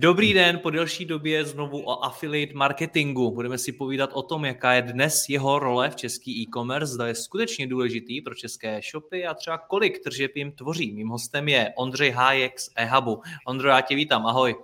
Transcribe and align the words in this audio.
Dobrý 0.00 0.34
den, 0.34 0.58
po 0.58 0.70
delší 0.70 1.04
době 1.04 1.44
znovu 1.44 1.86
o 1.86 2.04
affiliate 2.04 2.54
marketingu. 2.54 3.30
Budeme 3.30 3.58
si 3.58 3.72
povídat 3.72 4.10
o 4.12 4.22
tom, 4.22 4.44
jaká 4.44 4.72
je 4.72 4.82
dnes 4.82 5.28
jeho 5.28 5.58
role 5.58 5.90
v 5.90 5.96
český 5.96 6.42
e-commerce, 6.42 6.94
zda 6.94 7.06
je 7.06 7.14
skutečně 7.14 7.66
důležitý 7.66 8.20
pro 8.20 8.34
české 8.34 8.80
shopy 8.90 9.26
a 9.26 9.34
třeba 9.34 9.58
kolik 9.58 10.04
tržeb 10.04 10.36
jim 10.36 10.52
tvoří. 10.52 10.92
Mým 10.92 11.08
hostem 11.08 11.48
je 11.48 11.72
Ondřej 11.76 12.10
Hájek 12.10 12.60
z 12.60 12.70
eHubu. 12.76 13.22
Ondro, 13.46 13.68
já 13.68 13.80
tě 13.80 13.94
vítám, 13.94 14.26
ahoj. 14.26 14.56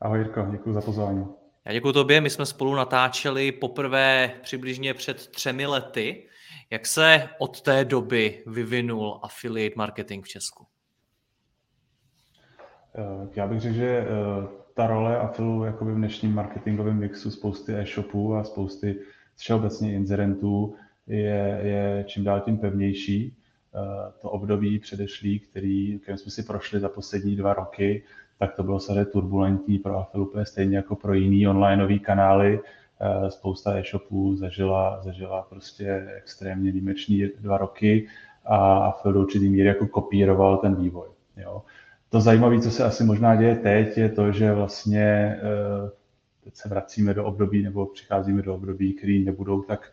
Ahoj 0.00 0.18
Jirko, 0.18 0.46
děkuji 0.50 0.72
za 0.72 0.80
pozvání. 0.80 1.26
Já 1.64 1.72
děkuji 1.72 1.92
tobě, 1.92 2.20
my 2.20 2.30
jsme 2.30 2.46
spolu 2.46 2.74
natáčeli 2.74 3.52
poprvé 3.52 4.40
přibližně 4.42 4.94
před 4.94 5.26
třemi 5.26 5.66
lety. 5.66 6.28
Jak 6.70 6.86
se 6.86 7.28
od 7.38 7.60
té 7.60 7.84
doby 7.84 8.42
vyvinul 8.46 9.20
affiliate 9.22 9.74
marketing 9.76 10.24
v 10.24 10.28
Česku? 10.28 10.66
Eh, 12.94 13.28
já 13.36 13.46
bych 13.46 13.60
řekl, 13.60 13.74
že 13.74 13.98
eh, 13.98 14.06
ta 14.74 14.86
role 14.86 15.18
afilu 15.18 15.64
jakoby 15.64 15.92
v 15.92 15.96
dnešním 15.96 16.34
marketingovém 16.34 16.98
mixu 16.98 17.30
spousty 17.30 17.74
e-shopů 17.74 18.34
a 18.34 18.44
spousty 18.44 18.96
všeobecně 19.36 19.92
inzerentů 19.92 20.74
je, 21.06 21.60
je 21.62 22.04
čím 22.08 22.24
dál 22.24 22.40
tím 22.40 22.58
pevnější. 22.58 23.36
Eh, 23.74 24.12
to 24.22 24.30
období 24.30 24.78
předešlý, 24.78 25.38
který, 25.38 25.98
kterým 25.98 26.18
jsme 26.18 26.30
si 26.30 26.42
prošli 26.42 26.80
za 26.80 26.88
poslední 26.88 27.36
dva 27.36 27.54
roky, 27.54 28.02
tak 28.38 28.54
to 28.54 28.62
bylo 28.62 28.80
samozřejmě 28.80 29.04
turbulentní 29.04 29.78
pro 29.78 29.98
Afil 29.98 30.22
úplně 30.22 30.46
stejně 30.46 30.76
jako 30.76 30.96
pro 30.96 31.14
jiný 31.14 31.48
onlineové 31.48 31.98
kanály. 31.98 32.60
Spousta 33.28 33.78
e-shopů 33.78 34.36
zažila, 34.36 35.02
zažila 35.02 35.42
prostě 35.42 36.08
extrémně 36.16 36.72
výjimečný 36.72 37.28
dva 37.40 37.58
roky 37.58 38.06
a 38.44 38.76
Afil 38.76 39.12
do 39.12 39.20
určitý 39.20 39.48
míry 39.48 39.68
jako 39.68 39.86
kopíroval 39.86 40.56
ten 40.56 40.74
vývoj. 40.74 41.08
Jo. 41.36 41.62
To 42.12 42.20
zajímavé, 42.20 42.60
co 42.60 42.70
se 42.70 42.84
asi 42.84 43.04
možná 43.04 43.36
děje 43.36 43.56
teď, 43.56 43.98
je 43.98 44.08
to, 44.08 44.32
že 44.32 44.52
vlastně 44.52 45.04
eh, 45.04 45.90
teď 46.44 46.56
se 46.56 46.68
vracíme 46.68 47.14
do 47.14 47.24
období 47.24 47.62
nebo 47.62 47.86
přicházíme 47.86 48.42
do 48.42 48.54
období, 48.54 48.92
které 48.92 49.12
nebudou 49.12 49.62
tak 49.62 49.92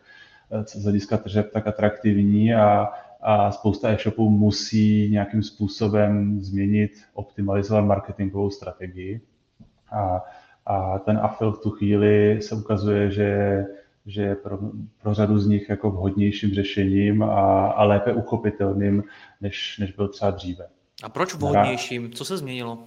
eh, 0.50 0.64
z 0.64 0.82
hlediska 0.82 1.16
tržeb 1.16 1.52
tak 1.52 1.66
atraktivní 1.66 2.54
a, 2.54 2.88
a 3.20 3.52
spousta 3.52 3.90
e-shopů 3.90 4.30
musí 4.30 5.10
nějakým 5.10 5.42
způsobem 5.42 6.40
změnit, 6.40 6.90
optimalizovat 7.14 7.84
marketingovou 7.84 8.50
strategii. 8.50 9.20
A, 9.92 10.24
a 10.66 10.98
ten 10.98 11.18
afil 11.22 11.52
v 11.52 11.62
tu 11.62 11.70
chvíli 11.70 12.42
se 12.42 12.54
ukazuje, 12.54 13.10
že, 13.10 13.64
že 14.06 14.22
je 14.22 14.36
pro, 14.36 14.58
pro 15.02 15.14
řadu 15.14 15.38
z 15.38 15.46
nich 15.46 15.68
jako 15.68 15.90
vhodnějším 15.90 16.54
řešením 16.54 17.22
a, 17.22 17.66
a 17.70 17.84
lépe 17.84 18.12
uchopitelným, 18.12 19.02
než, 19.40 19.78
než 19.78 19.92
byl 19.92 20.08
třeba 20.08 20.30
dříve. 20.30 20.66
A 21.02 21.08
proč 21.08 21.34
vhodnějším? 21.34 22.12
Co 22.12 22.24
se 22.24 22.36
změnilo? 22.36 22.78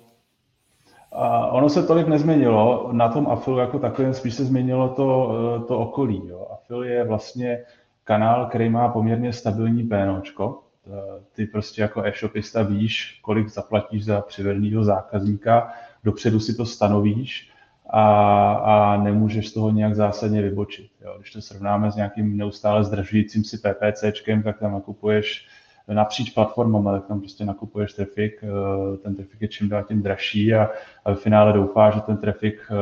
A 1.12 1.48
ono 1.48 1.70
se 1.70 1.84
tolik 1.84 2.08
nezměnilo. 2.08 2.90
Na 2.92 3.10
tom 3.10 3.28
Afil 3.28 3.58
jako 3.58 3.80
takovém 3.80 4.14
spíš 4.14 4.34
se 4.34 4.46
změnilo 4.46 4.90
to, 4.90 5.36
eh, 5.36 5.66
to 5.68 5.80
okolí. 5.80 6.22
Jo. 6.28 6.48
Afil 6.52 6.84
je 6.84 7.04
vlastně 7.04 7.64
kanál, 8.04 8.46
který 8.46 8.70
má 8.70 8.90
poměrně 8.90 9.34
stabilní 9.34 9.84
PNOčko. 9.84 10.64
Eh, 10.88 11.24
ty 11.34 11.46
prostě 11.46 11.82
jako 11.82 12.04
e-shopista 12.04 12.62
víš, 12.64 13.20
kolik 13.22 13.50
zaplatíš 13.50 14.06
za 14.06 14.22
přivedeného 14.22 14.84
zákazníka, 14.84 15.74
dopředu 16.04 16.40
si 16.40 16.56
to 16.56 16.66
stanovíš 16.66 17.50
a, 17.90 18.54
a 18.54 18.98
nemůžeš 18.98 19.50
z 19.50 19.54
toho 19.54 19.72
nějak 19.72 19.96
zásadně 19.96 20.42
vybočit. 20.42 20.92
Jo. 21.02 21.16
Když 21.18 21.32
to 21.32 21.42
srovnáme 21.42 21.92
s 21.92 21.96
nějakým 21.96 22.38
neustále 22.38 22.84
zdražujícím 22.84 23.44
si 23.44 23.58
PPCčkem, 23.58 24.44
tak 24.44 24.60
tam 24.60 24.72
nakupuješ 24.72 25.48
napříč 25.88 26.30
platformama, 26.30 26.92
tak 26.92 27.08
tam 27.08 27.20
prostě 27.20 27.46
nakupuješ 27.46 27.94
trafik, 27.94 28.44
eh, 28.44 28.98
ten 28.98 29.16
trafik 29.16 29.42
je 29.42 29.48
čím 29.48 29.70
dál 29.70 29.84
tím 29.84 30.02
dražší 30.02 30.54
a, 30.54 30.70
a 31.06 31.14
v 31.14 31.20
finále 31.20 31.54
doufá, 31.54 31.92
že 31.92 32.02
ten 32.02 32.18
trafik 32.18 32.68
eh, 32.72 32.76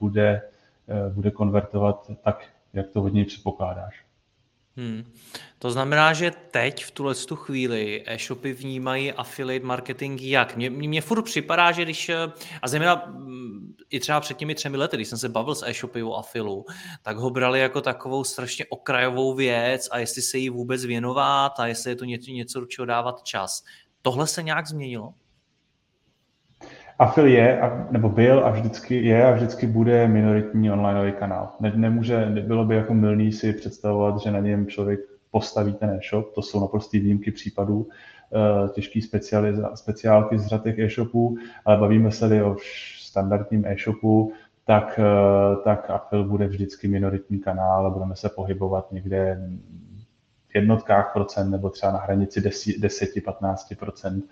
bude, 0.00 0.42
eh, 0.88 1.10
bude 1.10 1.30
konvertovat 1.30 2.10
tak, 2.22 2.46
jak 2.72 2.88
to 2.88 3.00
hodně 3.00 3.24
předpokládáš. 3.24 4.05
Hmm. 4.76 5.12
To 5.58 5.70
znamená, 5.70 6.12
že 6.12 6.30
teď 6.50 6.84
v 6.84 6.90
tuhle 6.90 7.14
tu 7.14 7.36
chvíli 7.36 8.02
e-shopy 8.06 8.52
vnímají 8.52 9.12
affiliate 9.12 9.66
marketing 9.66 10.22
jak? 10.22 10.56
Mně, 10.56 10.70
mně 10.70 11.00
furt 11.00 11.22
připadá, 11.22 11.72
že 11.72 11.82
když, 11.82 12.10
a 12.62 12.68
zejména 12.68 13.04
mm, 13.06 13.74
i 13.90 14.00
třeba 14.00 14.20
před 14.20 14.36
těmi 14.36 14.54
třemi 14.54 14.76
lety, 14.76 14.96
když 14.96 15.08
jsem 15.08 15.18
se 15.18 15.28
bavil 15.28 15.54
s 15.54 15.66
e-shopy 15.66 16.02
o 16.02 16.14
afilu, 16.14 16.64
tak 17.02 17.16
ho 17.16 17.30
brali 17.30 17.60
jako 17.60 17.80
takovou 17.80 18.24
strašně 18.24 18.66
okrajovou 18.68 19.34
věc 19.34 19.88
a 19.90 19.98
jestli 19.98 20.22
se 20.22 20.38
jí 20.38 20.50
vůbec 20.50 20.84
věnovat 20.84 21.60
a 21.60 21.66
jestli 21.66 21.90
je 21.90 21.96
to 21.96 22.04
něco, 22.04 22.30
něco 22.30 22.60
do 22.60 22.66
čeho 22.66 22.86
dávat 22.86 23.22
čas. 23.22 23.64
Tohle 24.02 24.26
se 24.26 24.42
nějak 24.42 24.66
změnilo? 24.66 25.14
Afil 26.98 27.26
je, 27.26 27.60
nebo 27.90 28.08
byl 28.08 28.46
a 28.46 28.50
vždycky 28.50 29.04
je 29.04 29.26
a 29.26 29.30
vždycky 29.30 29.66
bude 29.66 30.08
minoritní 30.08 30.70
onlineový 30.70 31.12
kanál. 31.12 31.52
Ne, 31.60 31.72
nemůže, 31.74 32.26
bylo 32.46 32.64
by 32.64 32.74
jako 32.76 32.94
milný 32.94 33.32
si 33.32 33.52
představovat, 33.52 34.20
že 34.20 34.30
na 34.30 34.40
něm 34.40 34.66
člověk 34.66 35.00
postaví 35.30 35.72
ten 35.72 35.90
e-shop, 35.90 36.34
to 36.34 36.42
jsou 36.42 36.60
naprostý 36.60 36.98
výjimky 36.98 37.30
případů, 37.30 37.88
eh, 38.34 38.68
těžký 38.68 39.02
speciálky 39.74 40.38
z 40.38 40.46
řad 40.46 40.66
e-shopů, 40.66 41.36
ale 41.64 41.76
bavíme 41.76 42.10
se 42.10 42.44
o 42.44 42.56
standardním 43.00 43.66
e-shopu, 43.66 44.32
tak, 44.64 45.00
eh, 45.02 45.56
tak 45.64 45.90
Afil 45.90 46.24
bude 46.24 46.46
vždycky 46.46 46.88
minoritní 46.88 47.38
kanál 47.38 47.86
a 47.86 47.90
budeme 47.90 48.16
se 48.16 48.28
pohybovat 48.28 48.92
někde 48.92 49.40
v 50.48 50.54
jednotkách 50.54 51.12
procent 51.12 51.50
nebo 51.50 51.70
třeba 51.70 51.92
na 51.92 51.98
hranici 51.98 52.40
10-15 52.40 54.22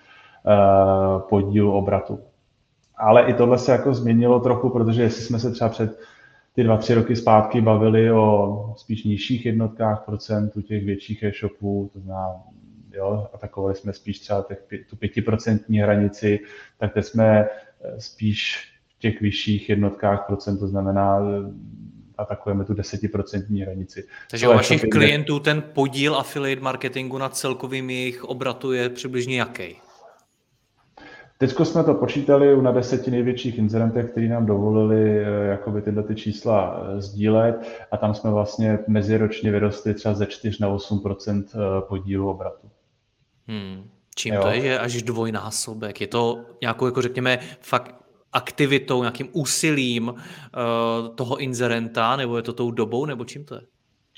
eh, 0.46 1.20
podílu 1.28 1.72
obratu. 1.72 2.20
Ale 2.96 3.22
i 3.22 3.34
tohle 3.34 3.58
se 3.58 3.72
jako 3.72 3.94
změnilo 3.94 4.40
trochu, 4.40 4.70
protože 4.70 5.02
jestli 5.02 5.22
jsme 5.22 5.38
se 5.38 5.50
třeba 5.50 5.70
před 5.70 5.98
ty 6.54 6.64
dva, 6.64 6.76
tři 6.76 6.94
roky 6.94 7.16
zpátky 7.16 7.60
bavili 7.60 8.12
o 8.12 8.74
spíš 8.76 9.04
nižších 9.04 9.46
jednotkách 9.46 10.04
procent 10.04 10.56
u 10.56 10.60
těch 10.60 10.84
větších 10.84 11.22
e-shopů, 11.22 11.90
to 11.92 12.00
znamená, 12.00 12.34
jo, 12.94 13.28
atakovali 13.34 13.74
jsme 13.74 13.92
spíš 13.92 14.20
třeba 14.20 14.44
těch, 14.48 14.58
tu 14.90 14.96
pětiprocentní 14.96 15.78
hranici, 15.78 16.40
tak 16.78 16.94
teď 16.94 17.04
jsme 17.04 17.40
eh, 17.40 18.00
spíš 18.00 18.68
v 18.96 18.98
těch 18.98 19.20
vyšších 19.20 19.68
jednotkách 19.68 20.26
procent, 20.26 20.58
to 20.58 20.68
znamená, 20.68 21.18
eh, 21.20 21.52
atakujeme 22.18 22.64
tu 22.64 22.74
desetiprocentní 22.74 23.60
hranici. 23.60 24.04
Takže 24.30 24.48
u 24.48 24.52
vašich 24.52 24.82
klientů 24.82 25.40
ten 25.40 25.62
podíl 25.62 26.16
affiliate 26.16 26.62
marketingu 26.62 27.18
na 27.18 27.28
celkovým 27.28 27.90
jejich 27.90 28.24
obratu 28.24 28.72
je 28.72 28.88
přibližně 28.88 29.38
jaký? 29.38 29.76
Teď 31.38 31.54
jsme 31.62 31.84
to 31.84 31.94
počítali 31.94 32.62
na 32.62 32.72
deseti 32.72 33.10
největších 33.10 33.58
incidentech, 33.58 34.10
který 34.10 34.28
nám 34.28 34.46
dovolili 34.46 35.18
eh, 35.18 35.46
jakoby 35.46 35.82
tyhle 35.82 36.02
ty 36.02 36.14
čísla 36.14 36.80
eh, 36.80 37.00
sdílet 37.00 37.86
a 37.90 37.96
tam 37.96 38.14
jsme 38.14 38.30
vlastně 38.30 38.78
meziročně 38.88 39.50
vyrostli 39.50 39.94
třeba 39.94 40.14
ze 40.14 40.26
4 40.26 40.56
na 40.60 40.68
8 40.68 41.02
eh, 41.28 41.40
podílu 41.88 42.30
obratu. 42.30 42.70
Hmm. 43.46 43.90
Čím 44.14 44.34
jo. 44.34 44.42
to 44.42 44.48
je, 44.48 44.60
že 44.60 44.78
až 44.78 45.02
dvojnásobek? 45.02 46.00
Je 46.00 46.06
to 46.06 46.44
nějakou, 46.60 46.86
jako 46.86 47.02
řekněme, 47.02 47.38
fakt 47.60 47.94
aktivitou, 48.32 49.00
nějakým 49.00 49.28
úsilím 49.32 50.08
uh, 50.08 51.14
toho 51.14 51.36
inzerenta, 51.36 52.16
nebo 52.16 52.36
je 52.36 52.42
to 52.42 52.52
tou 52.52 52.70
dobou, 52.70 53.06
nebo 53.06 53.24
čím 53.24 53.44
to 53.44 53.54
je? 53.54 53.60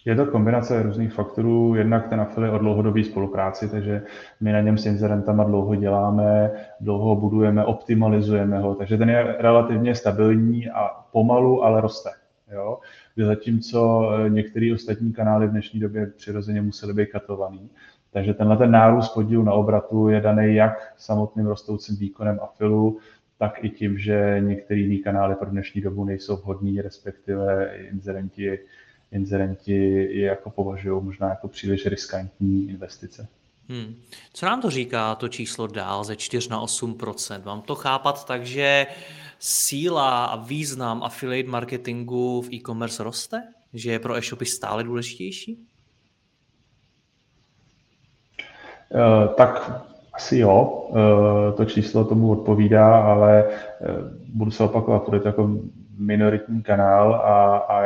Je 0.06 0.16
to 0.16 0.26
kombinace 0.26 0.82
různých 0.82 1.12
faktorů, 1.12 1.74
jednak 1.74 2.08
ten 2.08 2.20
afili 2.20 2.50
o 2.50 2.58
dlouhodobé 2.58 3.04
spolupráci, 3.04 3.68
takže 3.68 4.02
my 4.40 4.52
na 4.52 4.60
něm 4.60 4.78
s 4.78 4.86
inzerentama 4.86 5.44
dlouho 5.44 5.74
děláme, 5.74 6.50
dlouho 6.80 7.16
budujeme, 7.16 7.64
optimalizujeme 7.64 8.58
ho, 8.58 8.74
takže 8.74 8.98
ten 8.98 9.10
je 9.10 9.36
relativně 9.38 9.94
stabilní 9.94 10.70
a 10.70 10.88
pomalu, 11.12 11.64
ale 11.64 11.80
roste. 11.80 12.10
Jo? 12.52 12.78
Zatímco 13.16 14.10
eh, 14.12 14.30
některé 14.30 14.74
ostatní 14.74 15.12
kanály 15.12 15.46
v 15.46 15.50
dnešní 15.50 15.80
době 15.80 16.06
přirozeně 16.06 16.62
musely 16.62 16.94
být 16.94 17.06
katovaný. 17.06 17.70
Takže 18.12 18.34
tenhle 18.34 18.56
ten 18.56 18.70
nárůst 18.70 19.08
podílu 19.08 19.42
na 19.42 19.52
obratu 19.52 20.08
je 20.08 20.20
daný 20.20 20.54
jak 20.54 20.92
samotným 20.96 21.46
rostoucím 21.46 21.96
výkonem 21.96 22.38
afilu, 22.42 22.98
tak 23.38 23.64
i 23.64 23.70
tím, 23.70 23.98
že 23.98 24.36
některé 24.40 24.80
jiné 24.80 25.02
kanály 25.02 25.34
pro 25.34 25.50
dnešní 25.50 25.80
dobu 25.80 26.04
nejsou 26.04 26.36
vhodní, 26.36 26.80
respektive 26.80 27.70
inzerenti 27.92 28.58
inzerenti 29.12 29.74
je 30.18 30.26
jako 30.26 30.50
považují 30.50 31.04
možná 31.04 31.28
jako 31.28 31.48
příliš 31.48 31.86
riskantní 31.86 32.68
investice. 32.68 33.28
Hmm. 33.68 33.94
Co 34.32 34.46
nám 34.46 34.60
to 34.62 34.70
říká 34.70 35.14
to 35.14 35.28
číslo 35.28 35.66
dál 35.66 36.04
ze 36.04 36.16
4 36.16 36.50
na 36.50 36.60
8 36.60 36.98
Mám 37.44 37.62
to 37.62 37.74
chápat 37.74 38.24
tak, 38.24 38.46
že 38.46 38.86
síla 39.38 40.24
a 40.24 40.36
význam 40.36 41.02
affiliate 41.02 41.50
marketingu 41.50 42.42
v 42.42 42.52
e-commerce 42.52 43.02
roste? 43.02 43.42
Že 43.74 43.92
je 43.92 43.98
pro 43.98 44.16
e-shopy 44.16 44.46
stále 44.46 44.84
důležitější? 44.84 45.66
Uh, 48.90 49.34
tak 49.34 49.82
asi 50.12 50.38
jo, 50.38 50.86
uh, 50.88 51.56
to 51.56 51.64
číslo 51.64 52.04
tomu 52.04 52.30
odpovídá, 52.30 53.02
ale 53.02 53.44
uh, 53.44 53.50
budu 54.28 54.50
se 54.50 54.64
opakovat, 54.64 55.04
to 55.04 55.14
je 55.14 55.20
to 55.20 55.28
jako 55.28 55.50
minoritní 55.98 56.62
kanál 56.62 57.14
a, 57.14 57.56
a 57.56 57.82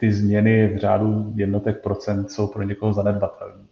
ty 0.00 0.12
změny 0.12 0.68
v 0.68 0.76
řádu 0.76 1.32
jednotek 1.34 1.82
procent 1.82 2.30
jsou 2.30 2.46
pro 2.46 2.62
někoho 2.62 2.92
zanedbatelné. 2.92 3.64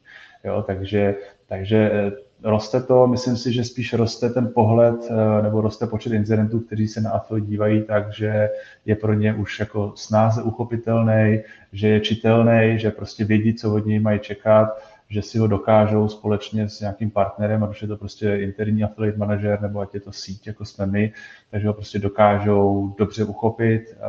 Jo, 0.44 0.64
takže, 0.66 1.14
takže 1.46 1.90
eh, 1.92 2.12
roste 2.42 2.82
to, 2.82 3.06
myslím 3.06 3.36
si, 3.36 3.52
že 3.52 3.64
spíš 3.64 3.92
roste 3.92 4.30
ten 4.30 4.50
pohled 4.54 4.94
eh, 5.10 5.42
nebo 5.42 5.60
roste 5.60 5.86
počet 5.86 6.12
incidentů, 6.12 6.60
kteří 6.60 6.88
se 6.88 7.00
na 7.00 7.10
AFL 7.10 7.40
dívají 7.40 7.82
tak, 7.82 8.12
že 8.12 8.50
je 8.84 8.96
pro 8.96 9.14
ně 9.14 9.34
už 9.34 9.60
jako 9.60 9.92
snáze 9.96 10.42
uchopitelný, 10.42 11.42
že 11.72 11.88
je 11.88 12.00
čitelný, 12.00 12.78
že 12.78 12.90
prostě 12.90 13.24
vědí, 13.24 13.54
co 13.54 13.74
od 13.74 13.86
něj 13.86 14.00
mají 14.00 14.18
čekat, 14.18 14.82
že 15.10 15.22
si 15.22 15.38
ho 15.38 15.46
dokážou 15.46 16.08
společně 16.08 16.68
s 16.68 16.80
nějakým 16.80 17.10
partnerem, 17.10 17.64
ať 17.64 17.70
už 17.70 17.82
je 17.82 17.88
to 17.88 17.96
prostě 17.96 18.36
interní 18.36 18.84
affiliate 18.84 19.18
manager, 19.18 19.60
nebo 19.62 19.80
ať 19.80 19.94
je 19.94 20.00
to 20.00 20.12
síť, 20.12 20.46
jako 20.46 20.64
jsme 20.64 20.86
my, 20.86 21.12
takže 21.50 21.68
ho 21.68 21.74
prostě 21.74 21.98
dokážou 21.98 22.94
dobře 22.98 23.24
uchopit 23.24 23.82
eh, 23.90 24.04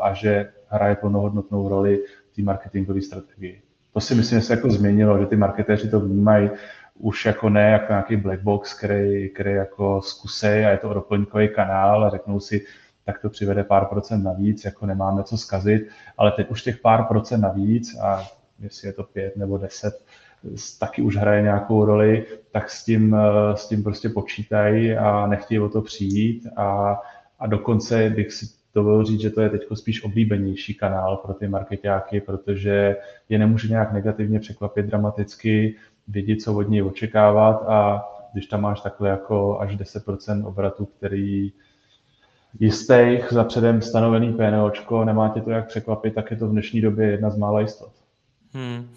a 0.00 0.12
že 0.12 0.48
hraje 0.68 0.96
plnohodnotnou 0.96 1.68
roli 1.68 2.02
v 2.32 2.36
té 2.36 2.42
marketingové 2.42 3.02
strategii. 3.02 3.62
To 3.92 4.00
si 4.00 4.14
myslím, 4.14 4.40
že 4.40 4.46
se 4.46 4.52
jako 4.52 4.70
změnilo, 4.70 5.18
že 5.18 5.26
ty 5.26 5.36
marketéři 5.36 5.90
to 5.90 6.00
vnímají 6.00 6.50
už 6.98 7.24
jako 7.24 7.48
ne 7.48 7.70
jako 7.70 7.92
nějaký 7.92 8.16
black 8.16 8.40
box, 8.40 8.74
který, 8.74 9.30
který 9.30 9.52
jako 9.52 10.02
zkusej 10.02 10.66
a 10.66 10.70
je 10.70 10.78
to 10.78 10.94
doplňkový 10.94 11.48
kanál 11.48 12.04
a 12.04 12.10
řeknou 12.10 12.40
si, 12.40 12.64
tak 13.04 13.18
to 13.18 13.30
přivede 13.30 13.64
pár 13.64 13.84
procent 13.84 14.22
navíc, 14.22 14.64
jako 14.64 14.86
nemáme 14.86 15.24
co 15.24 15.38
zkazit, 15.38 15.88
ale 16.18 16.32
teď 16.32 16.50
už 16.50 16.62
těch 16.62 16.78
pár 16.78 17.04
procent 17.04 17.40
navíc 17.40 17.96
a 18.02 18.24
jestli 18.58 18.88
je 18.88 18.92
to 18.92 19.02
pět 19.02 19.36
nebo 19.36 19.58
deset, 19.58 20.04
taky 20.78 21.02
už 21.02 21.16
hraje 21.16 21.42
nějakou 21.42 21.84
roli, 21.84 22.26
tak 22.52 22.70
s 22.70 22.84
tím, 22.84 23.16
s 23.54 23.68
tím 23.68 23.82
prostě 23.82 24.08
počítají 24.08 24.96
a 24.96 25.26
nechtějí 25.26 25.60
o 25.60 25.68
to 25.68 25.82
přijít 25.82 26.46
a, 26.56 27.00
a 27.38 27.46
dokonce 27.46 28.10
bych 28.10 28.32
si 28.32 28.46
dovolil 28.76 29.04
říct, 29.04 29.20
že 29.20 29.30
to 29.30 29.40
je 29.40 29.50
teď 29.50 29.62
spíš 29.74 30.04
oblíbenější 30.04 30.74
kanál 30.74 31.16
pro 31.16 31.34
ty 31.34 31.48
marketáky, 31.48 32.20
protože 32.20 32.96
je 33.28 33.38
nemůže 33.38 33.68
nějak 33.68 33.92
negativně 33.92 34.40
překvapit 34.40 34.86
dramaticky, 34.86 35.76
vědět, 36.08 36.42
co 36.42 36.54
od 36.54 36.68
něj 36.68 36.82
očekávat 36.82 37.64
a 37.68 38.08
když 38.32 38.46
tam 38.46 38.60
máš 38.60 38.80
takhle 38.80 39.08
jako 39.08 39.60
až 39.60 39.76
10% 39.76 40.46
obratu, 40.46 40.86
který 40.86 41.52
jistých 42.60 43.32
za 43.32 43.44
předem 43.44 43.82
stanovený 43.82 44.32
PNOčko, 44.32 45.04
nemá 45.04 45.28
tě 45.28 45.40
to 45.40 45.50
jak 45.50 45.68
překvapit, 45.68 46.14
tak 46.14 46.30
je 46.30 46.36
to 46.36 46.46
v 46.48 46.50
dnešní 46.50 46.80
době 46.80 47.10
jedna 47.10 47.30
z 47.30 47.36
mála 47.36 47.60
jistot. 47.60 47.92
Hmm. 48.52 48.90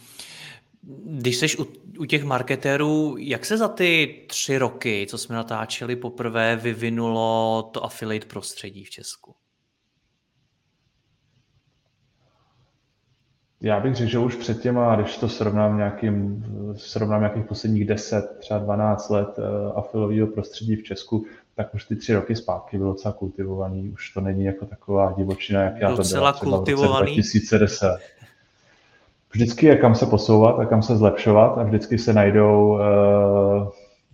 Když 1.05 1.35
jsi 1.35 1.57
u, 1.57 1.67
u 1.99 2.05
těch 2.05 2.23
marketérů, 2.23 3.15
jak 3.19 3.45
se 3.45 3.57
za 3.57 3.67
ty 3.67 4.21
tři 4.27 4.57
roky, 4.57 5.07
co 5.09 5.17
jsme 5.17 5.35
natáčeli 5.35 5.95
poprvé, 5.95 6.55
vyvinulo 6.55 7.69
to 7.73 7.85
affiliate 7.85 8.27
prostředí 8.27 8.83
v 8.83 8.89
Česku? 8.89 9.38
Já 13.61 13.79
bych 13.79 13.95
řekl, 13.95 14.11
že 14.11 14.19
už 14.19 14.35
před 14.35 14.61
těma, 14.61 14.95
když 14.95 15.17
to 15.17 15.29
srovnám 15.29 15.77
nějakým, 15.77 16.45
srovnám 16.77 17.21
nějakých 17.21 17.45
posledních 17.45 17.85
10, 17.85 18.37
třeba 18.39 18.59
12 18.59 19.09
let 19.09 19.27
uh, 19.37 19.77
afilového 19.77 20.27
prostředí 20.27 20.75
v 20.75 20.83
Česku, 20.83 21.25
tak 21.55 21.73
už 21.73 21.85
ty 21.85 21.95
tři 21.95 22.13
roky 22.13 22.35
zpátky 22.35 22.77
bylo 22.77 22.93
docela 22.93 23.13
kultivovaný. 23.13 23.89
Už 23.89 24.13
to 24.13 24.21
není 24.21 24.43
jako 24.43 24.65
taková 24.65 25.13
divočina, 25.17 25.61
jak 25.61 25.77
já 25.79 25.95
to 25.95 26.03
byla 26.03 26.03
třeba 26.03 26.33
kultivovaný. 26.33 27.13
v 27.13 27.17
roce 27.17 27.37
2010. 27.39 27.97
Vždycky 29.33 29.65
je 29.65 29.75
kam 29.75 29.95
se 29.95 30.05
posouvat 30.05 30.59
a 30.59 30.65
kam 30.65 30.81
se 30.81 30.97
zlepšovat 30.97 31.57
a 31.57 31.63
vždycky 31.63 31.97
se 31.97 32.13
najdou 32.13 32.69
uh, 32.69 32.79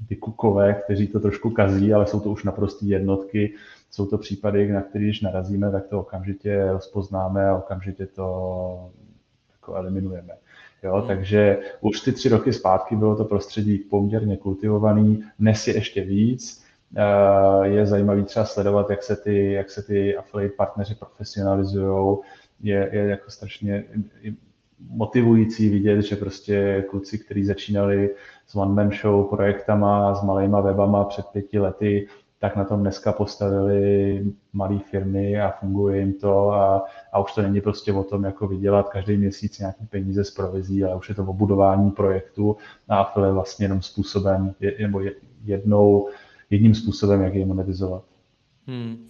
ty 0.07 0.15
kukové, 0.15 0.73
kteří 0.73 1.07
to 1.07 1.19
trošku 1.19 1.49
kazí, 1.49 1.93
ale 1.93 2.07
jsou 2.07 2.19
to 2.19 2.29
už 2.29 2.43
naprostý 2.43 2.89
jednotky. 2.89 3.53
Jsou 3.91 4.05
to 4.05 4.17
případy, 4.17 4.71
na 4.71 4.81
které 4.81 5.03
když 5.03 5.21
narazíme, 5.21 5.71
tak 5.71 5.87
to 5.87 5.99
okamžitě 5.99 6.71
rozpoznáme 6.71 7.49
a 7.49 7.57
okamžitě 7.57 8.05
to 8.05 8.89
jako 9.65 9.75
eliminujeme. 9.75 10.33
Jo, 10.83 10.95
hmm. 10.95 11.07
Takže 11.07 11.57
už 11.81 12.01
ty 12.01 12.11
tři 12.11 12.29
roky 12.29 12.53
zpátky 12.53 12.95
bylo 12.95 13.15
to 13.15 13.25
prostředí 13.25 13.77
poměrně 13.77 14.37
kultivovaný, 14.37 15.23
dnes 15.39 15.67
je 15.67 15.75
ještě 15.75 16.01
víc. 16.01 16.65
Eh, 16.97 17.67
je 17.67 17.85
zajímavý 17.85 18.23
třeba 18.23 18.45
sledovat, 18.45 18.89
jak 18.89 19.03
se 19.03 19.15
ty, 19.15 19.51
jak 19.51 19.69
se 19.69 19.83
ty 19.83 20.17
affiliate 20.17 20.55
partneři 20.55 20.95
profesionalizují. 20.95 22.17
Je, 22.61 22.89
je 22.93 23.07
jako 23.07 23.31
strašně 23.31 23.83
motivující 24.89 25.69
vidět, 25.69 26.01
že 26.01 26.15
prostě 26.15 26.85
kluci, 26.89 27.17
kteří 27.17 27.45
začínali 27.45 28.09
s 28.47 28.55
one-man 28.55 28.91
show 28.91 29.29
projektama, 29.29 30.15
s 30.15 30.23
malýma 30.23 30.61
webama 30.61 31.03
před 31.03 31.25
pěti 31.25 31.59
lety, 31.59 32.07
tak 32.45 32.55
na 32.55 32.65
tom 32.65 32.79
dneska 32.79 33.11
postavili 33.11 34.25
malé 34.53 34.79
firmy 34.79 35.41
a 35.41 35.51
funguje 35.51 35.99
jim 35.99 36.13
to 36.13 36.51
a, 36.51 36.85
a 37.13 37.19
už 37.19 37.33
to 37.33 37.41
není 37.41 37.61
prostě 37.61 37.93
o 37.93 38.03
tom, 38.03 38.23
jako 38.23 38.47
vydělat 38.47 38.89
každý 38.89 39.17
měsíc 39.17 39.59
nějaký 39.59 39.85
peníze 39.85 40.23
z 40.23 40.31
provizí, 40.31 40.83
ale 40.83 40.95
už 40.95 41.09
je 41.09 41.15
to 41.15 41.23
o 41.23 41.33
budování 41.33 41.91
projektu 41.91 42.57
a 42.89 42.97
Affile 42.97 43.33
vlastně 43.33 43.65
jenom 43.65 43.81
způsobem, 43.81 44.55
nebo 44.81 45.01
jednou, 45.43 46.09
jedním 46.49 46.75
způsobem, 46.75 47.21
jak 47.21 47.33
je 47.33 47.45
monetizovat. 47.45 48.03
Hmm 48.67 49.07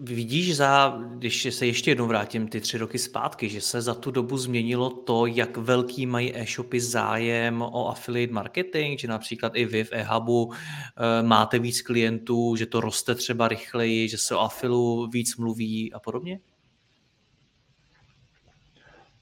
vidíš 0.00 0.56
za, 0.56 0.98
když 1.14 1.48
se 1.50 1.66
ještě 1.66 1.90
jednou 1.90 2.06
vrátím 2.06 2.48
ty 2.48 2.60
tři 2.60 2.78
roky 2.78 2.98
zpátky, 2.98 3.48
že 3.48 3.60
se 3.60 3.82
za 3.82 3.94
tu 3.94 4.10
dobu 4.10 4.36
změnilo 4.36 4.90
to, 4.90 5.26
jak 5.26 5.56
velký 5.56 6.06
mají 6.06 6.36
e-shopy 6.36 6.80
zájem 6.80 7.62
o 7.62 7.88
affiliate 7.88 8.32
marketing, 8.32 8.98
že 8.98 9.08
například 9.08 9.52
i 9.54 9.64
vy 9.64 9.84
v 9.84 9.92
e-hubu 9.92 10.52
e, 10.52 11.22
máte 11.22 11.58
víc 11.58 11.82
klientů, 11.82 12.56
že 12.56 12.66
to 12.66 12.80
roste 12.80 13.14
třeba 13.14 13.48
rychleji, 13.48 14.08
že 14.08 14.18
se 14.18 14.34
o 14.34 14.40
affilu 14.40 15.06
víc 15.06 15.36
mluví 15.36 15.92
a 15.92 15.98
podobně? 15.98 16.40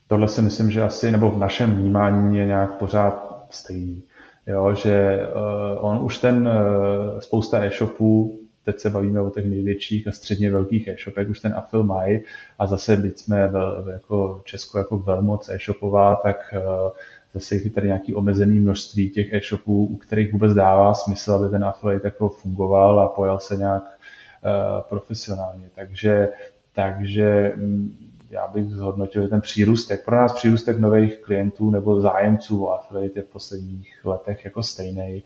Tohle 0.08 0.28
si 0.28 0.42
myslím, 0.42 0.70
že 0.70 0.82
asi, 0.82 1.10
nebo 1.10 1.30
v 1.30 1.38
našem 1.38 1.76
vnímání 1.76 2.38
je 2.38 2.46
nějak 2.46 2.78
pořád 2.78 3.46
stejný. 3.50 4.02
Jo, 4.46 4.74
že 4.74 5.20
uh, 5.26 5.84
on 5.84 6.04
už 6.04 6.18
ten 6.18 6.48
uh, 6.48 7.20
spousta 7.20 7.64
e-shopů 7.64 8.45
teď 8.66 8.80
se 8.80 8.90
bavíme 8.90 9.20
o 9.20 9.30
těch 9.30 9.46
největších 9.46 10.08
a 10.08 10.12
středně 10.12 10.50
velkých 10.50 10.88
e-shopech, 10.88 11.28
už 11.28 11.40
ten 11.40 11.54
afil 11.54 11.82
mají 11.82 12.20
a 12.58 12.66
zase 12.66 12.96
byť 12.96 13.18
jsme 13.18 13.48
v, 13.48 13.84
jako 13.92 14.42
Česko 14.44 14.78
jako 14.78 14.98
velmoc 14.98 15.48
e-shopová, 15.48 16.16
tak 16.16 16.54
uh, 16.54 16.90
zase 17.34 17.54
je 17.54 17.70
tady 17.70 17.86
nějaký 17.86 18.14
omezený 18.14 18.60
množství 18.60 19.10
těch 19.10 19.32
e-shopů, 19.32 19.86
u 19.86 19.96
kterých 19.96 20.32
vůbec 20.32 20.54
dává 20.54 20.94
smysl, 20.94 21.32
aby 21.32 21.48
ten 21.48 21.64
affiliate 21.64 22.06
jako 22.06 22.28
fungoval 22.28 23.00
a 23.00 23.08
pojal 23.08 23.38
se 23.38 23.56
nějak 23.56 23.82
uh, 23.82 24.80
profesionálně. 24.88 25.70
Takže, 25.74 26.28
takže 26.72 27.52
mm, 27.56 28.10
já 28.30 28.46
bych 28.48 28.64
zhodnotil 28.64 29.28
ten 29.28 29.40
přírůstek. 29.40 30.04
Pro 30.04 30.16
nás 30.16 30.32
přírůstek 30.32 30.78
nových 30.78 31.18
klientů 31.18 31.70
nebo 31.70 32.00
zájemců 32.00 32.64
o 32.64 32.72
affiliate 32.72 33.18
je 33.18 33.22
v 33.22 33.28
posledních 33.28 34.04
letech 34.04 34.44
jako 34.44 34.62
stejný 34.62 35.22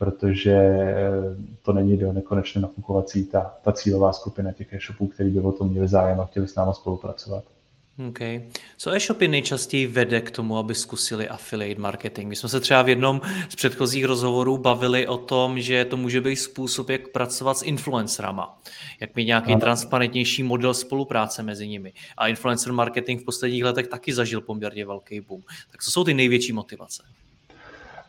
protože 0.00 0.52
eh, 0.52 1.10
to 1.62 1.72
není 1.72 1.96
do 1.96 2.12
nekonečně 2.12 2.60
nafukovací 2.60 3.24
ta, 3.24 3.54
ta 3.62 3.72
cílová 3.72 4.12
skupina 4.12 4.52
těch 4.52 4.72
e-shopů, 4.72 5.06
který 5.06 5.30
by 5.30 5.40
o 5.40 5.52
tom 5.52 5.68
měli 5.68 5.88
zájem 5.88 6.20
a 6.20 6.26
chtěli 6.26 6.48
s 6.48 6.54
námi 6.54 6.70
spolupracovat. 6.74 7.44
Okay. 8.08 8.42
Co 8.76 8.90
e-shopy 8.90 9.28
nejčastěji 9.28 9.86
vede 9.86 10.20
k 10.20 10.30
tomu, 10.30 10.58
aby 10.58 10.74
zkusili 10.74 11.28
affiliate 11.28 11.80
marketing? 11.80 12.28
My 12.28 12.36
jsme 12.36 12.48
se 12.48 12.60
třeba 12.60 12.82
v 12.82 12.88
jednom 12.88 13.20
z 13.48 13.54
předchozích 13.54 14.04
rozhovorů 14.04 14.58
bavili 14.58 15.06
o 15.06 15.16
tom, 15.16 15.60
že 15.60 15.84
to 15.84 15.96
může 15.96 16.20
být 16.20 16.36
způsob, 16.36 16.90
jak 16.90 17.08
pracovat 17.08 17.58
s 17.58 17.62
influencerama, 17.62 18.58
jak 19.00 19.16
mít 19.16 19.24
nějaký 19.24 19.52
ano. 19.52 19.60
transparentnější 19.60 20.42
model 20.42 20.74
spolupráce 20.74 21.42
mezi 21.42 21.68
nimi. 21.68 21.92
A 22.16 22.28
influencer 22.28 22.72
marketing 22.72 23.22
v 23.22 23.24
posledních 23.24 23.64
letech 23.64 23.88
taky 23.88 24.12
zažil 24.12 24.40
poměrně 24.40 24.86
velký 24.86 25.20
boom. 25.20 25.42
Tak 25.70 25.82
co 25.82 25.90
jsou 25.90 26.04
ty 26.04 26.14
největší 26.14 26.52
motivace? 26.52 27.02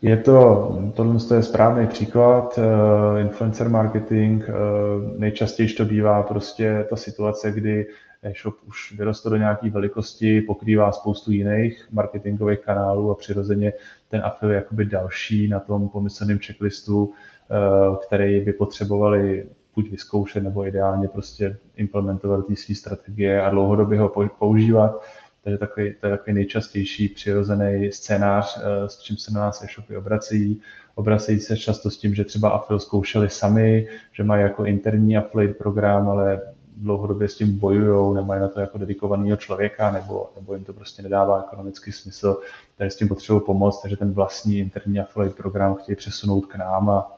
Je 0.02 0.18
to, 0.18 0.70
tohle 0.96 1.20
je 1.36 1.44
správný 1.44 1.88
příklad, 1.88 2.58
uh, 2.58 3.20
influencer 3.20 3.70
marketing, 3.70 4.44
uh, 4.44 5.20
nejčastěji 5.20 5.70
to 5.70 5.86
bývá 5.86 6.24
prostě 6.24 6.86
ta 6.90 6.96
situace, 6.96 7.52
kdy 7.52 7.88
e-shop 8.24 8.56
už 8.68 8.94
vyrostl 8.98 9.30
do 9.30 9.38
nějaké 9.38 9.70
velikosti, 9.70 10.42
pokrývá 10.42 10.92
spoustu 10.92 11.32
jiných 11.32 11.88
marketingových 11.92 12.60
kanálů 12.60 13.12
a 13.12 13.16
přirozeně 13.16 13.74
ten 14.10 14.22
afil 14.26 14.50
je 14.50 14.56
jakoby 14.56 14.86
další 14.86 15.48
na 15.48 15.60
tom 15.60 15.90
pomyslném 15.90 16.40
checklistu, 16.40 17.04
uh, 17.04 17.96
který 17.96 18.42
by 18.42 18.54
potřebovali 18.54 19.46
buď 19.76 19.92
vyzkoušet, 19.92 20.44
nebo 20.44 20.68
ideálně 20.68 21.08
prostě 21.08 21.58
implementovat 21.76 22.48
ty 22.48 22.56
své 22.56 22.76
strategie 22.76 23.42
a 23.42 23.50
dlouhodobě 23.50 24.00
ho 24.00 24.12
používat. 24.40 25.04
Takže 25.44 25.58
takový, 25.58 25.94
to 26.02 26.08
je 26.08 26.18
takový 26.18 26.34
nejčastější 26.34 27.08
přirozený 27.08 27.92
scénář, 27.92 28.58
eh, 28.58 28.90
s 28.90 29.00
čím 29.00 29.18
se 29.18 29.34
na 29.34 29.40
nás 29.40 29.64
e-shopy 29.64 29.98
obrací. 29.98 30.62
Obracejí 30.96 31.40
se 31.40 31.58
často 31.58 31.90
s 31.90 31.98
tím, 31.98 32.16
že 32.16 32.24
třeba 32.24 32.50
Affil 32.50 32.80
zkoušeli 32.80 33.30
sami, 33.30 33.88
že 34.12 34.24
mají 34.24 34.44
jako 34.44 34.66
interní 34.66 35.18
affiliate 35.18 35.54
program, 35.54 36.10
ale 36.10 36.42
dlouhodobě 36.78 37.28
s 37.28 37.36
tím 37.36 37.60
bojují, 37.60 38.16
nemají 38.16 38.42
na 38.42 38.48
to 38.48 38.60
jako 38.60 38.78
dedikovaného 38.78 39.38
člověka, 39.38 39.92
nebo, 39.92 40.30
nebo 40.36 40.54
jim 40.54 40.64
to 40.64 40.74
prostě 40.74 41.02
nedává 41.02 41.44
ekonomický 41.48 41.92
smysl, 41.92 42.38
takže 42.78 42.92
s 42.92 42.96
tím 42.96 43.08
potřebují 43.08 43.46
pomoct, 43.46 43.82
takže 43.82 43.98
ten 43.98 44.12
vlastní 44.12 44.60
interní 44.60 45.00
affiliate 45.00 45.36
program 45.36 45.76
chtějí 45.76 45.96
přesunout 45.96 46.46
k 46.46 46.56
nám 46.56 46.90
a, 46.90 47.18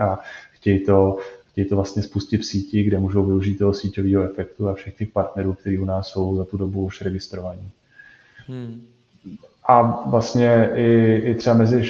a 0.00 0.18
chtějí 0.52 0.84
to, 0.84 1.18
chtějí 1.52 1.68
to 1.68 1.76
vlastně 1.76 2.02
spustit 2.02 2.38
v 2.38 2.44
síti, 2.44 2.82
kde 2.82 2.98
můžou 2.98 3.24
využít 3.24 3.58
toho 3.58 3.74
síťového 3.74 4.22
efektu 4.22 4.68
a 4.68 4.74
všech 4.74 4.94
těch 4.94 5.08
partnerů, 5.08 5.52
kteří 5.52 5.78
u 5.78 5.84
nás 5.84 6.08
jsou 6.08 6.36
za 6.36 6.44
tu 6.44 6.56
dobu 6.56 6.84
už 6.84 7.00
registrovaní. 7.00 7.70
Hmm. 8.46 8.86
A 9.68 10.04
vlastně 10.10 10.70
i, 10.74 11.14
i 11.24 11.34
třeba 11.34 11.56
mezi 11.56 11.84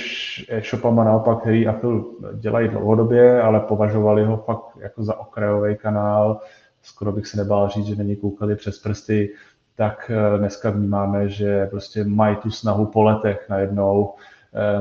e-shopama 0.48 1.04
naopak, 1.04 1.40
který 1.40 1.66
Apple 1.66 2.00
dělají 2.34 2.68
dlouhodobě, 2.68 3.42
ale 3.42 3.60
považovali 3.60 4.24
ho 4.24 4.36
fakt 4.36 4.64
jako 4.80 5.04
za 5.04 5.20
okrajový 5.20 5.76
kanál, 5.76 6.40
skoro 6.82 7.12
bych 7.12 7.26
se 7.26 7.36
nebál 7.36 7.68
říct, 7.68 7.86
že 7.86 7.94
není 7.94 8.16
koukali 8.16 8.56
přes 8.56 8.78
prsty, 8.78 9.34
tak 9.76 10.10
eh, 10.14 10.38
dneska 10.38 10.70
vnímáme, 10.70 11.28
že 11.28 11.66
prostě 11.66 12.04
mají 12.04 12.36
tu 12.36 12.50
snahu 12.50 12.86
po 12.86 13.02
letech 13.02 13.46
najednou, 13.48 14.14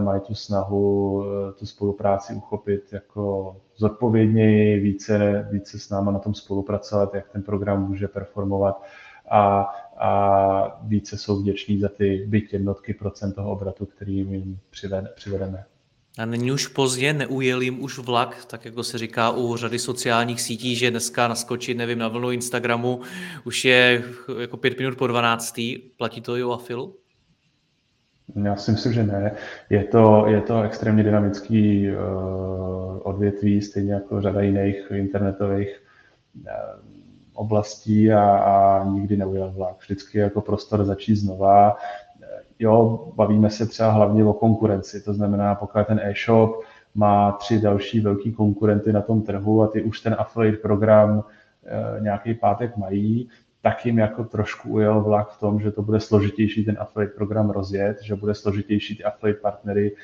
mají 0.04 0.22
tu 0.22 0.36
snahu 0.36 1.24
eh, 1.24 1.54
tu 1.54 1.66
spolupráci 1.66 2.34
uchopit 2.34 2.94
jako 2.94 3.56
zodpovědněji, 3.78 4.80
více, 4.80 5.48
více 5.52 5.80
s 5.80 5.90
náma 5.90 6.12
na 6.12 6.20
tom 6.20 6.34
spolupracovat, 6.34 7.14
jak 7.14 7.30
ten 7.30 7.44
program 7.44 7.88
může 7.88 8.08
performovat 8.08 8.84
a, 9.32 9.62
a 9.98 10.82
více 10.84 11.18
jsou 11.18 11.40
vděční 11.40 11.80
za 11.80 11.90
ty 11.90 12.26
byť 12.28 12.54
jednotky 12.54 12.94
procent 12.94 13.34
toho 13.34 13.52
obratu, 13.52 13.86
který 13.86 14.18
jim 14.18 14.60
přivedeme. 15.16 15.66
A 16.18 16.26
není 16.26 16.52
už 16.52 16.68
pozdě, 16.68 17.14
neujel 17.14 17.62
jim 17.62 17.84
už 17.84 18.00
vlak, 18.00 18.46
tak 18.46 18.66
jako 18.66 18.84
se 18.84 18.98
říká 18.98 19.32
u 19.32 19.56
řady 19.56 19.80
sociálních 19.80 20.42
sítí, 20.42 20.76
že 20.76 20.92
dneska 20.92 21.28
naskočit, 21.28 21.78
nevím, 21.78 22.00
na 22.00 22.08
vlnu 22.08 22.32
Instagramu 22.32 23.02
už 23.44 23.66
je 23.66 24.04
jako 24.40 24.58
pět 24.58 24.80
minut 24.80 24.98
po 24.98 25.08
12. 25.08 25.60
Platí 25.98 26.22
to 26.22 26.36
i 26.36 26.44
o 26.44 26.52
Afilu? 26.52 26.96
Já 28.44 28.56
si 28.56 28.72
myslím, 28.72 28.94
že 28.94 29.04
ne. 29.04 29.32
Je 29.70 29.84
to, 29.84 30.26
je 30.28 30.42
to 30.42 30.62
extrémně 30.62 31.04
dynamický 31.04 31.92
uh, 31.92 31.98
odvětví, 33.04 33.62
stejně 33.62 33.94
jako 33.94 34.22
řada 34.22 34.42
jiných 34.42 34.92
internetových 34.92 35.82
uh, 36.36 36.52
oblastí 37.34 38.14
a, 38.14 38.38
a 38.38 38.84
nikdy 38.84 39.18
neujel 39.18 39.52
vlak. 39.52 39.76
Vždycky 39.80 40.18
jako 40.18 40.42
prostor 40.42 40.86
začít 40.86 41.16
znova 41.16 41.78
jo, 42.60 43.08
bavíme 43.16 43.50
se 43.50 43.66
třeba 43.66 43.92
hlavně 43.92 44.26
o 44.26 44.34
konkurenci, 44.34 45.02
to 45.02 45.14
znamená, 45.14 45.56
pokud 45.56 45.88
ten 45.88 46.00
e-shop 46.04 46.64
má 46.96 47.32
tři 47.32 47.62
další 47.62 48.00
velký 48.00 48.34
konkurenty 48.34 48.94
na 48.94 49.02
tom 49.02 49.22
trhu 49.22 49.64
a 49.64 49.68
ty 49.68 49.82
už 49.82 50.02
ten 50.02 50.16
affiliate 50.20 50.58
program 50.58 51.24
nějaký 52.00 52.34
pátek 52.34 52.78
mají, 52.78 53.30
tak 53.70 53.86
jim 53.86 53.98
jako 53.98 54.24
trošku 54.24 54.70
ujel 54.70 55.02
vlak 55.02 55.30
v 55.30 55.40
tom, 55.40 55.60
že 55.60 55.72
to 55.72 55.82
bude 55.82 56.00
složitější 56.00 56.66
ten 56.66 56.78
affiliate 56.80 57.16
program 57.16 57.50
rozjet, 57.50 57.98
že 58.04 58.16
bude 58.16 58.36
složitější 58.36 58.98
ty 58.98 59.04
affiliate 59.04 59.42
partnery 59.42 59.96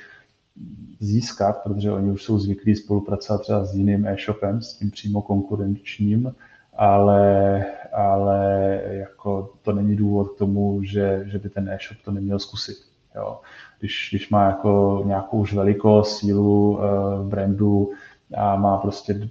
získat, 1.00 1.64
protože 1.64 1.92
oni 1.92 2.12
už 2.12 2.24
jsou 2.24 2.40
zvyklí 2.40 2.76
spolupracovat 2.76 3.42
třeba 3.42 3.66
s 3.66 3.76
jiným 3.76 4.08
e-shopem, 4.08 4.62
s 4.62 4.74
tím 4.74 4.92
přímo 4.92 5.22
konkurenčním, 5.22 6.36
ale, 6.78 7.66
ale 7.94 8.82
jako 8.86 9.54
to 9.62 9.74
není 9.74 9.96
důvod 9.96 10.30
k 10.30 10.38
tomu, 10.38 10.84
že, 10.84 11.24
že 11.26 11.40
by 11.40 11.50
ten 11.50 11.70
e-shop 11.70 11.98
to 12.06 12.12
neměl 12.12 12.40
zkusit. 12.40 12.78
Jo. 13.16 13.40
Když, 13.80 14.08
když 14.12 14.30
má 14.30 14.46
jako 14.46 15.04
nějakou 15.06 15.38
už 15.38 15.54
velikost, 15.54 16.18
sílu 16.18 16.78
uh, 16.78 16.84
brandu 17.30 17.92
a 18.38 18.56
má 18.56 18.78
prostě 18.78 19.30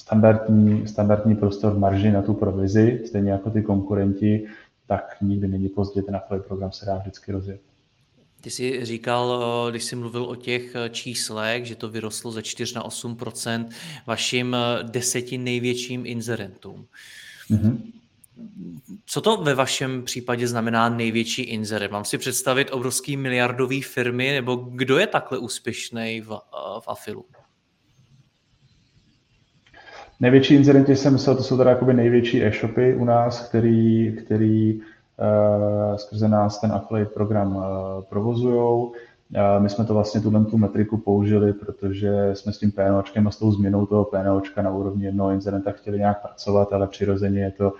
standardní, 0.00 0.88
standardní 0.88 1.36
prostor 1.36 1.72
v 1.72 1.78
marži 1.78 2.10
na 2.10 2.22
tu 2.22 2.34
provizi, 2.34 3.02
stejně 3.06 3.30
jako 3.30 3.50
ty 3.50 3.62
konkurenti, 3.62 4.46
tak 4.86 5.16
nikdy 5.20 5.48
není 5.48 5.68
pozdě, 5.68 6.02
ten 6.02 6.16
affiliate 6.16 6.48
program 6.48 6.72
se 6.72 6.86
dá 6.86 6.98
vždycky 6.98 7.32
rozjet. 7.32 7.60
Ty 8.40 8.50
jsi 8.50 8.84
říkal, 8.84 9.44
eh, 9.44 9.70
když 9.70 9.84
jsi 9.84 9.96
mluvil 9.96 10.24
o 10.24 10.34
těch 10.34 10.74
eh, 10.74 10.88
číslech, 10.88 11.64
že 11.64 11.76
to 11.76 11.88
vyrostlo 11.88 12.32
ze 12.32 12.42
4 12.42 12.74
na 12.74 12.84
8% 12.84 13.68
vašim 14.06 14.54
eh, 14.54 14.84
deseti 14.84 15.38
největším 15.38 16.06
inzerentům. 16.06 16.86
Mm-hmm. 17.50 17.78
Co 19.06 19.20
to 19.20 19.36
ve 19.36 19.54
vašem 19.54 20.02
případě 20.02 20.48
znamená 20.48 20.88
největší 20.88 21.42
inzerent? 21.42 21.92
Mám 21.92 22.04
si 22.04 22.18
představit 22.18 22.70
obrovský 22.72 23.16
miliardový 23.16 23.82
firmy, 23.82 24.32
nebo 24.32 24.56
kdo 24.56 24.98
je 24.98 25.06
takhle 25.06 25.38
úspěšný 25.38 26.20
v, 26.20 26.40
v 26.80 26.88
Afilu? 26.88 27.24
Největší 30.20 30.54
inzerenti 30.54 30.96
jsem 30.96 31.12
myslel, 31.12 31.36
to 31.36 31.42
jsou 31.42 31.56
teda 31.56 31.70
jakoby 31.70 31.94
největší 31.94 32.44
e-shopy 32.44 32.94
u 32.94 33.04
nás, 33.04 33.48
který, 33.48 34.16
který 34.24 34.80
Eh, 35.20 35.98
skrze 35.98 36.28
nás 36.28 36.60
ten 36.60 36.72
affiliate 36.72 37.14
program 37.14 37.64
eh, 37.64 38.02
provozují. 38.08 38.90
My 39.58 39.68
jsme 39.68 39.84
to 39.84 39.94
vlastně 39.94 40.20
tuhle 40.20 40.44
tu 40.44 40.58
metriku 40.58 40.98
použili, 40.98 41.52
protože 41.52 42.30
jsme 42.32 42.52
s 42.52 42.58
tím 42.58 42.72
PNOčkem 42.72 43.26
a 43.26 43.30
s 43.30 43.38
tou 43.38 43.52
změnou 43.52 43.86
toho 43.86 44.04
PNOčka 44.04 44.62
na 44.62 44.70
úrovni 44.70 45.04
jednoho 45.04 45.30
incidenta 45.30 45.72
chtěli 45.72 45.98
nějak 45.98 46.22
pracovat, 46.22 46.72
ale 46.72 46.86
přirozeně 46.86 47.40
je 47.40 47.50
to 47.50 47.72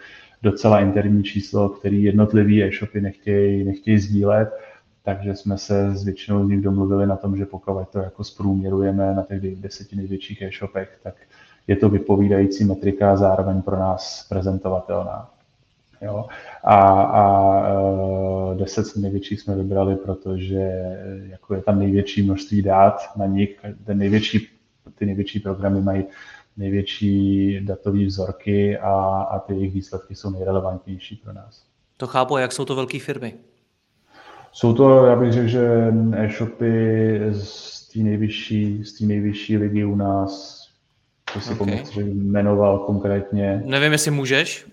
docela 0.42 0.80
interní 0.80 1.24
číslo, 1.24 1.68
který 1.68 2.02
jednotlivý 2.02 2.64
e-shopy 2.64 3.00
nechtějí, 3.00 3.64
nechtějí 3.64 3.98
sdílet, 3.98 4.48
takže 5.02 5.34
jsme 5.34 5.58
se 5.58 5.90
s 5.94 6.04
většinou 6.04 6.46
z 6.46 6.48
nich 6.48 6.60
domluvili 6.60 7.06
na 7.06 7.16
tom, 7.16 7.36
že 7.36 7.46
pokud 7.46 7.88
to 7.92 7.98
jako 7.98 8.24
zprůměrujeme 8.24 9.14
na 9.14 9.22
těch 9.22 9.56
deseti 9.56 9.96
největších 9.96 10.42
e-shopech, 10.42 10.98
tak 11.02 11.14
je 11.70 11.76
to 11.76 11.88
vypovídající 11.88 12.64
metrika 12.64 13.12
a 13.12 13.16
zároveň 13.16 13.62
pro 13.62 13.78
nás 13.78 14.26
prezentovatelná. 14.28 15.30
Jo? 16.02 16.26
A, 16.64 16.76
a 17.02 17.22
e, 17.68 18.54
deset 18.54 18.96
největších 18.96 19.40
jsme 19.40 19.56
vybrali, 19.56 19.96
protože 19.96 20.70
jako 21.30 21.54
je 21.54 21.62
tam 21.62 21.78
největší 21.78 22.22
množství 22.22 22.62
dát 22.62 23.00
na 23.16 23.26
nich. 23.26 23.60
Ten 23.84 23.98
největší, 23.98 24.48
ty 24.94 25.06
největší 25.06 25.40
programy 25.40 25.80
mají 25.82 26.04
největší 26.56 27.60
datové 27.64 28.06
vzorky 28.06 28.78
a, 28.78 28.94
a 29.30 29.38
ty 29.38 29.54
jejich 29.54 29.74
výsledky 29.74 30.14
jsou 30.14 30.30
nejrelevantnější 30.30 31.16
pro 31.16 31.32
nás. 31.32 31.64
To 31.96 32.06
chápu, 32.06 32.36
jak 32.36 32.52
jsou 32.52 32.64
to 32.64 32.74
velké 32.74 32.98
firmy? 32.98 33.34
Jsou 34.52 34.74
to, 34.74 35.06
já 35.06 35.16
bych 35.16 35.32
řekl, 35.32 35.48
že 35.48 35.92
e-shopy 36.12 37.20
z 37.32 37.88
té 37.88 37.98
nejvyšší, 37.98 38.84
z 38.84 38.98
té 38.98 39.04
nejvyšší 39.04 39.56
ligy 39.56 39.84
u 39.84 39.94
nás, 39.94 40.59
to 41.34 41.40
si 41.40 41.54
okay. 41.54 41.56
pomoct, 41.56 41.92
že 41.92 42.00
jmenoval 42.00 42.78
konkrétně. 42.78 43.62
Nevím, 43.66 43.92
jestli 43.92 44.10
můžeš 44.10 44.66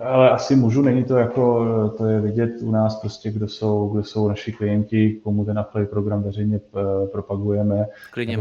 ale 0.00 0.30
asi 0.30 0.56
můžu, 0.56 0.82
není 0.82 1.04
to 1.04 1.16
jako, 1.16 1.64
to 1.96 2.06
je 2.06 2.20
vidět 2.20 2.50
u 2.60 2.70
nás 2.70 3.00
prostě, 3.00 3.30
kdo 3.30 3.48
jsou, 3.48 3.88
kdo 3.88 4.04
jsou 4.04 4.28
naši 4.28 4.52
klienti, 4.52 5.20
komu 5.24 5.44
ten 5.44 5.58
affiliate 5.58 5.90
program 5.90 6.22
veřejně 6.22 6.60
eh, 6.76 7.06
propagujeme, 7.06 7.86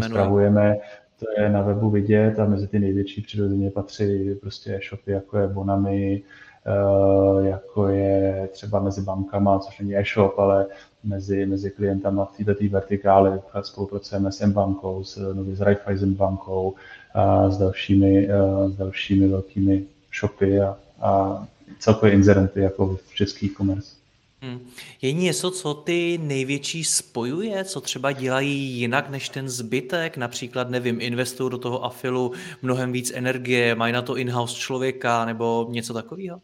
spravujeme, 0.01 0.77
to 1.19 1.41
je 1.41 1.49
na 1.49 1.61
webu 1.61 1.89
vidět 1.89 2.39
a 2.39 2.45
mezi 2.45 2.67
ty 2.67 2.79
největší 2.79 3.21
přirozeně 3.21 3.71
patří 3.71 4.35
prostě 4.41 4.75
e-shopy, 4.75 5.11
jako 5.11 5.37
je 5.37 5.47
Bonami, 5.47 6.21
eh, 6.65 7.47
jako 7.47 7.87
je 7.87 8.49
třeba 8.51 8.79
mezi 8.79 9.01
bankama, 9.01 9.59
což 9.59 9.79
není 9.79 9.97
e-shop, 9.97 10.39
ale 10.39 10.65
mezi, 11.03 11.45
mezi 11.45 11.71
klientama 11.71 12.25
v 12.25 12.37
této 12.37 12.63
vertikály 12.69 13.39
spolupracujeme 13.61 14.31
s 14.31 14.41
M-bankou, 14.41 15.03
s, 15.03 15.33
no, 15.33 15.55
s 15.55 15.61
Raiffeisen 15.61 16.13
bankou 16.13 16.75
a 17.13 17.49
s 17.49 17.57
dalšími, 17.57 18.27
eh, 18.29 18.69
s 18.69 18.75
dalšími 18.75 19.27
velkými 19.27 19.85
shopy 20.19 20.61
a 20.61 20.77
a 21.03 21.43
celkově 21.79 22.13
inzerenty 22.13 22.59
jako 22.59 22.99
v 23.05 23.15
český 23.15 23.45
e-commerce. 23.45 23.95
Hmm. 24.41 24.59
Je 25.01 25.11
něco, 25.11 25.51
co 25.51 25.73
ty 25.73 26.19
největší 26.23 26.83
spojuje, 26.83 27.63
co 27.63 27.81
třeba 27.81 28.11
dělají 28.11 28.79
jinak 28.79 29.09
než 29.09 29.29
ten 29.29 29.49
zbytek? 29.49 30.17
Například, 30.17 30.69
nevím, 30.69 31.01
investují 31.01 31.51
do 31.51 31.57
toho 31.57 31.85
afilu 31.85 32.31
mnohem 32.61 32.91
víc 32.91 33.11
energie, 33.15 33.75
mají 33.75 33.93
na 33.93 34.01
to 34.01 34.17
in-house 34.17 34.55
člověka 34.55 35.25
nebo 35.25 35.67
něco 35.69 35.93
takového? 35.93 36.41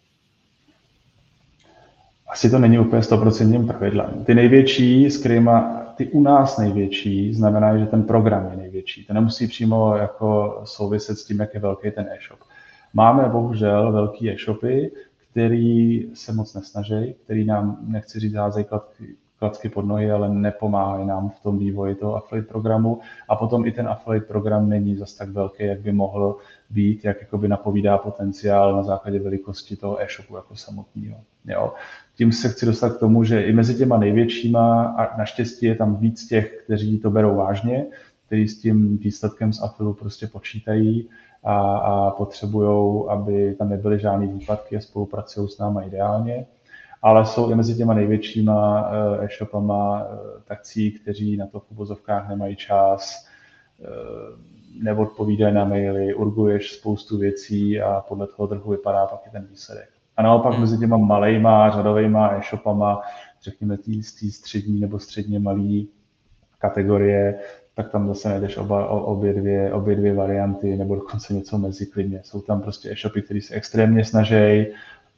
Asi 2.29 2.49
to 2.49 2.59
není 2.59 2.79
úplně 2.79 3.03
stoprocentním 3.03 3.67
pravidlem. 3.67 4.23
Ty 4.25 4.35
největší, 4.35 5.09
s 5.09 5.17
kterými, 5.17 5.51
ty 5.95 6.07
u 6.07 6.21
nás 6.21 6.57
největší, 6.57 7.33
znamená, 7.33 7.77
že 7.77 7.85
ten 7.85 8.03
program 8.03 8.47
je 8.51 8.57
největší. 8.57 9.05
To 9.05 9.13
nemusí 9.13 9.47
přímo 9.47 9.95
jako 9.95 10.61
souviset 10.63 11.17
s 11.17 11.25
tím, 11.25 11.39
jak 11.39 11.53
je 11.53 11.59
velký 11.59 11.91
ten 11.91 12.07
e-shop. 12.07 12.39
Máme 12.93 13.29
bohužel 13.29 13.91
velký 13.91 14.29
e-shopy, 14.29 14.91
který 15.31 16.05
se 16.13 16.33
moc 16.33 16.53
nesnaží, 16.53 17.15
který 17.23 17.45
nám, 17.45 17.77
nechci 17.81 18.19
říct, 18.19 18.33
házejí 18.33 18.65
klacky 19.39 19.69
pod 19.69 19.85
nohy, 19.85 20.11
ale 20.11 20.29
nepomáhají 20.29 21.07
nám 21.07 21.29
v 21.29 21.39
tom 21.39 21.59
vývoji 21.59 21.95
toho 21.95 22.15
affiliate 22.15 22.49
programu. 22.49 22.99
A 23.29 23.35
potom 23.35 23.65
i 23.65 23.71
ten 23.71 23.87
affiliate 23.87 24.25
program 24.25 24.69
není 24.69 24.95
zas 24.95 25.13
tak 25.13 25.29
velký, 25.29 25.63
jak 25.63 25.79
by 25.79 25.91
mohl 25.91 26.37
být, 26.69 27.05
jak 27.05 27.21
jakoby 27.21 27.47
napovídá 27.47 27.97
potenciál 27.97 28.75
na 28.75 28.83
základě 28.83 29.19
velikosti 29.19 29.75
toho 29.75 30.01
e-shopu 30.01 30.35
jako 30.35 30.55
samotného. 30.55 31.17
Jo. 31.45 31.73
Tím 32.15 32.31
se 32.31 32.49
chci 32.49 32.65
dostat 32.65 32.89
k 32.89 32.99
tomu, 32.99 33.23
že 33.23 33.43
i 33.43 33.53
mezi 33.53 33.75
těma 33.75 33.97
největšíma, 33.97 34.83
a 34.83 35.17
naštěstí 35.17 35.65
je 35.65 35.75
tam 35.75 35.95
víc 35.95 36.27
těch, 36.27 36.61
kteří 36.63 36.99
to 36.99 37.09
berou 37.09 37.35
vážně, 37.35 37.85
kteří 38.25 38.47
s 38.47 38.61
tím 38.61 38.97
výsledkem 38.97 39.53
z 39.53 39.61
afilu 39.61 39.93
prostě 39.93 40.27
počítají 40.27 41.09
a, 41.43 41.77
a 41.77 42.11
potřebují, 42.11 43.03
aby 43.09 43.55
tam 43.55 43.69
nebyly 43.69 43.99
žádné 43.99 44.27
výpadky 44.27 44.77
a 44.77 44.81
spolupracují 44.81 45.49
s 45.49 45.57
náma 45.57 45.81
ideálně 45.81 46.45
ale 47.01 47.25
jsou 47.25 47.51
i 47.51 47.55
mezi 47.55 47.75
těma 47.75 47.93
největšíma 47.93 48.89
eh, 49.19 49.25
e-shopama 49.25 50.03
eh, 50.03 50.41
takcí, 50.45 50.91
kteří 50.91 51.37
na 51.37 51.47
to 51.47 51.59
v 51.59 51.71
uvozovkách 51.71 52.29
nemají 52.29 52.55
čas, 52.55 53.27
eh, 53.81 53.85
neodpovídají 54.83 55.53
na 55.53 55.65
maily, 55.65 56.13
urguješ 56.13 56.71
spoustu 56.71 57.17
věcí 57.17 57.81
a 57.81 58.03
podle 58.07 58.27
toho 58.27 58.47
trhu 58.47 58.71
vypadá 58.71 59.05
pak 59.05 59.27
i 59.27 59.29
ten 59.29 59.47
výsledek. 59.49 59.89
A 60.17 60.21
naopak 60.21 60.51
hmm. 60.51 60.61
mezi 60.61 60.77
těma 60.77 60.97
malejma, 60.97 61.71
řadovejma 61.71 62.37
e-shopama, 62.37 63.01
řekněme 63.43 63.77
tý, 63.77 64.01
tý 64.19 64.31
střední 64.31 64.79
nebo 64.79 64.99
středně 64.99 65.39
malý 65.39 65.89
kategorie, 66.57 67.39
tak 67.75 67.91
tam 67.91 68.07
zase 68.07 68.29
najdeš 68.29 68.57
oba, 68.57 68.87
obě, 68.87 69.33
dvě, 69.33 69.73
obě 69.73 69.95
dvě 69.95 70.13
varianty, 70.13 70.75
nebo 70.77 70.95
dokonce 70.95 71.33
něco 71.33 71.57
mezi 71.57 71.85
klidně. 71.85 72.21
Jsou 72.23 72.41
tam 72.41 72.61
prostě 72.61 72.91
e-shopy, 72.91 73.21
které 73.21 73.41
se 73.41 73.53
extrémně 73.53 74.05
snaží, 74.05 74.65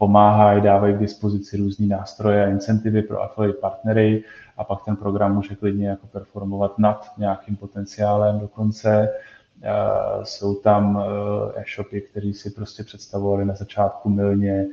pomáhají, 0.01 0.62
dávají 0.62 0.93
k 0.93 1.00
dispozici 1.00 1.58
různé 1.58 1.88
nástroje 1.88 2.46
a 2.46 2.50
incentivy 2.50 3.01
pro 3.01 3.22
affiliate 3.22 3.60
partnery 3.60 4.24
a 4.58 4.63
pak 4.63 4.86
ten 4.86 4.96
program 4.96 5.36
může 5.36 5.55
klidně 5.55 5.88
jako 5.88 6.08
performovat 6.08 6.79
nad 6.79 7.12
nějakým 7.17 7.55
potenciálem 7.55 8.39
dokonce. 8.39 9.10
Jsou 10.24 10.55
tam 10.55 11.03
eh, 11.03 11.62
e-shopy, 11.62 12.01
které 12.01 12.34
si 12.34 12.50
prostě 12.50 12.84
představovali 12.84 13.46
na 13.46 13.55
začátku 13.55 14.10
milně 14.10 14.67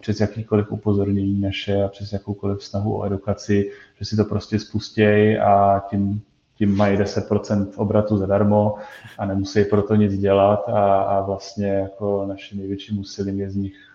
přes 0.00 0.20
jakýkoliv 0.20 0.72
upozornění 0.72 1.40
naše 1.40 1.84
a 1.84 1.88
přes 1.88 2.12
jakoukoliv 2.12 2.64
snahu 2.64 2.98
o 2.98 3.06
edukaci, 3.06 3.70
že 3.98 4.04
si 4.04 4.16
to 4.16 4.24
prostě 4.24 4.58
spustějí 4.58 5.38
a 5.38 5.82
tím, 5.90 6.22
tím 6.54 6.76
mají 6.76 6.98
10% 6.98 7.66
obratu 7.76 8.16
zadarmo 8.16 8.74
a 9.18 9.26
nemusí 9.26 9.64
pro 9.64 9.82
to 9.82 9.94
nic 9.94 10.18
dělat 10.18 10.68
a, 10.68 11.02
a 11.02 11.20
vlastně 11.20 11.68
jako 11.68 12.26
naším 12.26 12.58
největším 12.58 12.98
úsilím 12.98 13.40
je 13.40 13.50
z 13.50 13.56
nich 13.56 13.91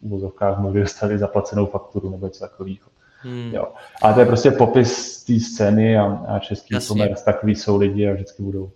uvozovkách 0.00 0.58
mohli 0.58 0.80
dostat 0.80 1.10
zaplacenou 1.16 1.66
fakturu 1.66 2.10
nebo 2.10 2.26
něco 2.26 2.40
takového. 2.40 2.88
Hmm. 3.22 3.54
Jo. 3.54 3.72
Ale 4.02 4.14
to 4.14 4.20
je 4.20 4.26
prostě 4.26 4.50
popis 4.50 5.24
té 5.24 5.40
scény 5.40 5.98
a, 5.98 6.04
a 6.04 6.38
český 6.38 6.76
e-commerce, 6.76 7.24
takový 7.24 7.54
jsou 7.54 7.76
lidi 7.76 8.08
a 8.08 8.12
vždycky 8.12 8.42
budou. 8.42 8.70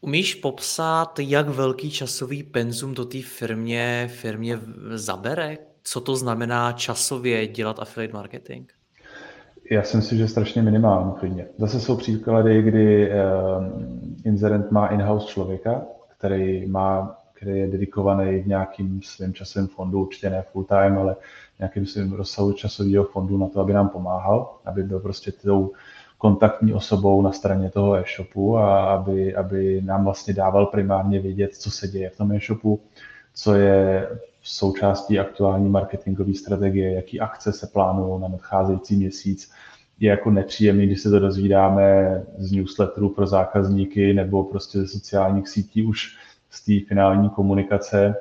Umíš 0.00 0.34
popsat, 0.34 1.18
jak 1.18 1.48
velký 1.48 1.90
časový 1.90 2.42
penzum 2.42 2.94
do 2.94 3.04
té 3.04 3.22
firmě, 3.22 4.10
firmě 4.12 4.60
zabere? 4.94 5.58
Co 5.82 6.00
to 6.00 6.16
znamená 6.16 6.72
časově 6.72 7.46
dělat 7.46 7.78
affiliate 7.80 8.14
marketing? 8.14 8.70
Já 9.70 9.82
si 9.82 9.96
myslím, 9.96 10.18
že 10.18 10.28
strašně 10.28 10.62
minimální 10.62 11.12
klidně. 11.12 11.46
Zase 11.58 11.80
jsou 11.80 11.96
příklady, 11.96 12.62
kdy 12.62 13.10
uh, 13.10 13.14
inzerent 14.24 14.70
má 14.70 14.86
in-house 14.86 15.26
člověka, 15.26 15.82
který 16.18 16.66
má 16.66 17.17
který 17.38 17.58
je 17.58 17.66
dedikovaný 17.66 18.42
nějakým 18.46 19.02
svým 19.02 19.34
časovým 19.34 19.68
fondu, 19.68 20.00
určitě 20.00 20.30
ne 20.30 20.44
full 20.52 20.64
time, 20.64 20.98
ale 20.98 21.16
nějakým 21.58 21.86
svým 21.86 22.12
rozsahu 22.12 22.52
časového 22.52 23.04
fondu 23.04 23.38
na 23.38 23.48
to, 23.48 23.60
aby 23.60 23.72
nám 23.72 23.88
pomáhal, 23.88 24.54
aby 24.64 24.82
byl 24.82 25.00
prostě 25.00 25.32
tou 25.32 25.72
kontaktní 26.18 26.72
osobou 26.72 27.22
na 27.22 27.32
straně 27.32 27.70
toho 27.70 27.94
e-shopu 27.94 28.58
a 28.58 28.84
aby, 28.84 29.34
aby 29.34 29.82
nám 29.84 30.04
vlastně 30.04 30.34
dával 30.34 30.66
primárně 30.66 31.20
vědět, 31.20 31.54
co 31.54 31.70
se 31.70 31.88
děje 31.88 32.10
v 32.10 32.16
tom 32.16 32.32
e-shopu, 32.32 32.80
co 33.34 33.54
je 33.54 34.08
součástí 34.42 35.18
aktuální 35.18 35.68
marketingové 35.68 36.34
strategie, 36.34 36.92
jaký 36.92 37.20
akce 37.20 37.52
se 37.52 37.66
plánují 37.66 38.20
na 38.20 38.28
nadcházející 38.28 38.96
měsíc. 38.96 39.52
Je 40.00 40.10
jako 40.10 40.30
nepříjemný, 40.30 40.86
když 40.86 41.00
se 41.00 41.10
to 41.10 41.18
dozvídáme 41.18 42.22
z 42.38 42.52
newsletterů 42.52 43.08
pro 43.08 43.26
zákazníky 43.26 44.14
nebo 44.14 44.44
prostě 44.44 44.78
ze 44.78 44.88
sociálních 44.88 45.48
sítí 45.48 45.82
už 45.82 46.16
z 46.50 46.64
té 46.64 46.88
finální 46.88 47.30
komunikace, 47.30 48.14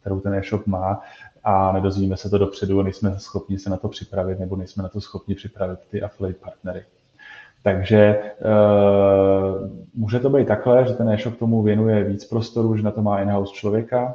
kterou 0.00 0.20
ten 0.20 0.34
e-shop 0.34 0.66
má 0.66 1.00
a 1.44 1.72
nedozvíme 1.72 2.16
se 2.16 2.30
to 2.30 2.38
dopředu 2.38 2.82
nejsme 2.82 3.18
schopni 3.18 3.58
se 3.58 3.70
na 3.70 3.76
to 3.76 3.88
připravit 3.88 4.40
nebo 4.40 4.56
nejsme 4.56 4.82
na 4.82 4.88
to 4.88 5.00
schopni 5.00 5.34
připravit 5.34 5.78
ty 5.90 6.02
affiliate 6.02 6.40
partnery. 6.40 6.84
Takže 7.62 8.32
uh, 8.40 9.70
může 9.94 10.20
to 10.20 10.30
být 10.30 10.48
takhle, 10.48 10.88
že 10.88 10.94
ten 10.94 11.08
e-shop 11.08 11.36
tomu 11.36 11.62
věnuje 11.62 12.04
víc 12.04 12.24
prostoru, 12.24 12.76
že 12.76 12.82
na 12.82 12.90
to 12.90 13.02
má 13.02 13.20
in-house 13.20 13.52
člověka, 13.52 14.14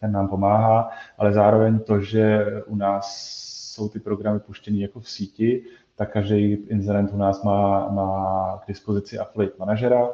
ten 0.00 0.12
nám 0.12 0.28
pomáhá, 0.28 0.90
ale 1.18 1.32
zároveň 1.32 1.78
to, 1.78 2.00
že 2.00 2.46
u 2.66 2.76
nás 2.76 3.30
jsou 3.74 3.88
ty 3.88 4.00
programy 4.00 4.40
puštěny 4.40 4.80
jako 4.80 5.00
v 5.00 5.10
síti, 5.10 5.62
tak 5.96 6.12
každý 6.12 6.52
inzerent 6.52 7.12
u 7.12 7.16
nás 7.16 7.42
má, 7.42 7.88
má 7.88 8.60
k 8.64 8.68
dispozici 8.68 9.18
affiliate 9.18 9.56
manažera, 9.58 10.08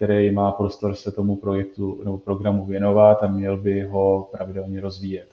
který 0.00 0.30
má 0.30 0.52
prostor 0.52 0.94
se 0.94 1.12
tomu 1.12 1.36
projektu 1.36 2.00
nebo 2.04 2.18
programu 2.18 2.64
věnovat 2.64 3.22
a 3.22 3.26
měl 3.26 3.56
by 3.56 3.82
ho 3.82 4.28
pravidelně 4.32 4.80
rozvíjet. 4.80 5.28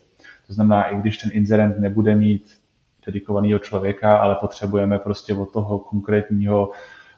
To 0.48 0.54
znamená, 0.54 0.84
i 0.84 0.98
když 0.98 1.18
ten 1.18 1.32
inzerent 1.34 1.80
nebude 1.80 2.16
mít 2.16 2.58
dedikovaného 3.06 3.60
člověka, 3.60 4.18
ale 4.18 4.36
potřebujeme 4.36 5.00
prostě 5.00 5.34
od 5.34 5.52
toho 5.52 5.80
konkrétního 5.80 6.72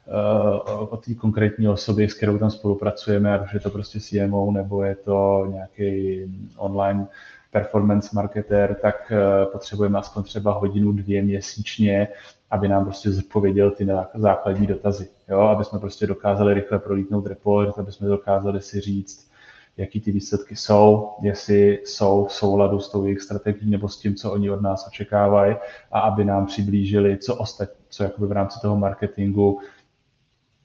eh, 0.06 0.70
od 0.80 1.04
té 1.04 1.14
konkrétní 1.14 1.68
osoby, 1.68 2.08
s 2.08 2.14
kterou 2.14 2.38
tam 2.38 2.50
spolupracujeme, 2.50 3.38
ať 3.38 3.44
už 3.44 3.54
je 3.54 3.60
to 3.60 3.70
prostě 3.70 4.00
CMO 4.00 4.50
nebo 4.52 4.82
je 4.82 4.94
to 4.94 5.46
nějaký 5.52 6.20
online 6.56 7.06
performance 7.50 8.10
marketer, 8.12 8.76
tak 8.82 9.12
eh, 9.12 9.46
potřebujeme 9.46 9.98
aspoň 9.98 10.22
třeba 10.22 10.52
hodinu, 10.52 10.92
dvě 10.92 11.22
měsíčně, 11.22 12.08
aby 12.50 12.68
nám 12.68 12.84
prostě 12.84 13.10
zodpověděl 13.10 13.70
ty 13.70 13.88
základní 14.14 14.66
dotazy. 14.66 15.08
Jo? 15.28 15.40
Aby 15.40 15.64
jsme 15.64 15.78
prostě 15.78 16.06
dokázali 16.06 16.54
rychle 16.54 16.78
prolítnout 16.78 17.26
report, 17.26 17.78
aby 17.78 17.92
jsme 17.92 18.08
dokázali 18.08 18.60
si 18.60 18.80
říct, 18.80 19.30
jaký 19.76 20.00
ty 20.00 20.12
výsledky 20.12 20.56
jsou, 20.56 21.10
jestli 21.22 21.80
jsou 21.84 22.24
v 22.24 22.32
souladu 22.32 22.80
s 22.80 22.88
tou 22.88 23.04
jejich 23.04 23.20
strategií 23.20 23.70
nebo 23.70 23.88
s 23.88 23.98
tím, 23.98 24.14
co 24.14 24.32
oni 24.32 24.50
od 24.50 24.62
nás 24.62 24.86
očekávají 24.86 25.56
a 25.92 26.00
aby 26.00 26.24
nám 26.24 26.46
přiblížili, 26.46 27.18
co 27.18 27.34
ostatní, 27.34 27.84
co 27.88 28.02
jakoby 28.02 28.26
v 28.26 28.32
rámci 28.32 28.60
toho 28.60 28.76
marketingu 28.76 29.60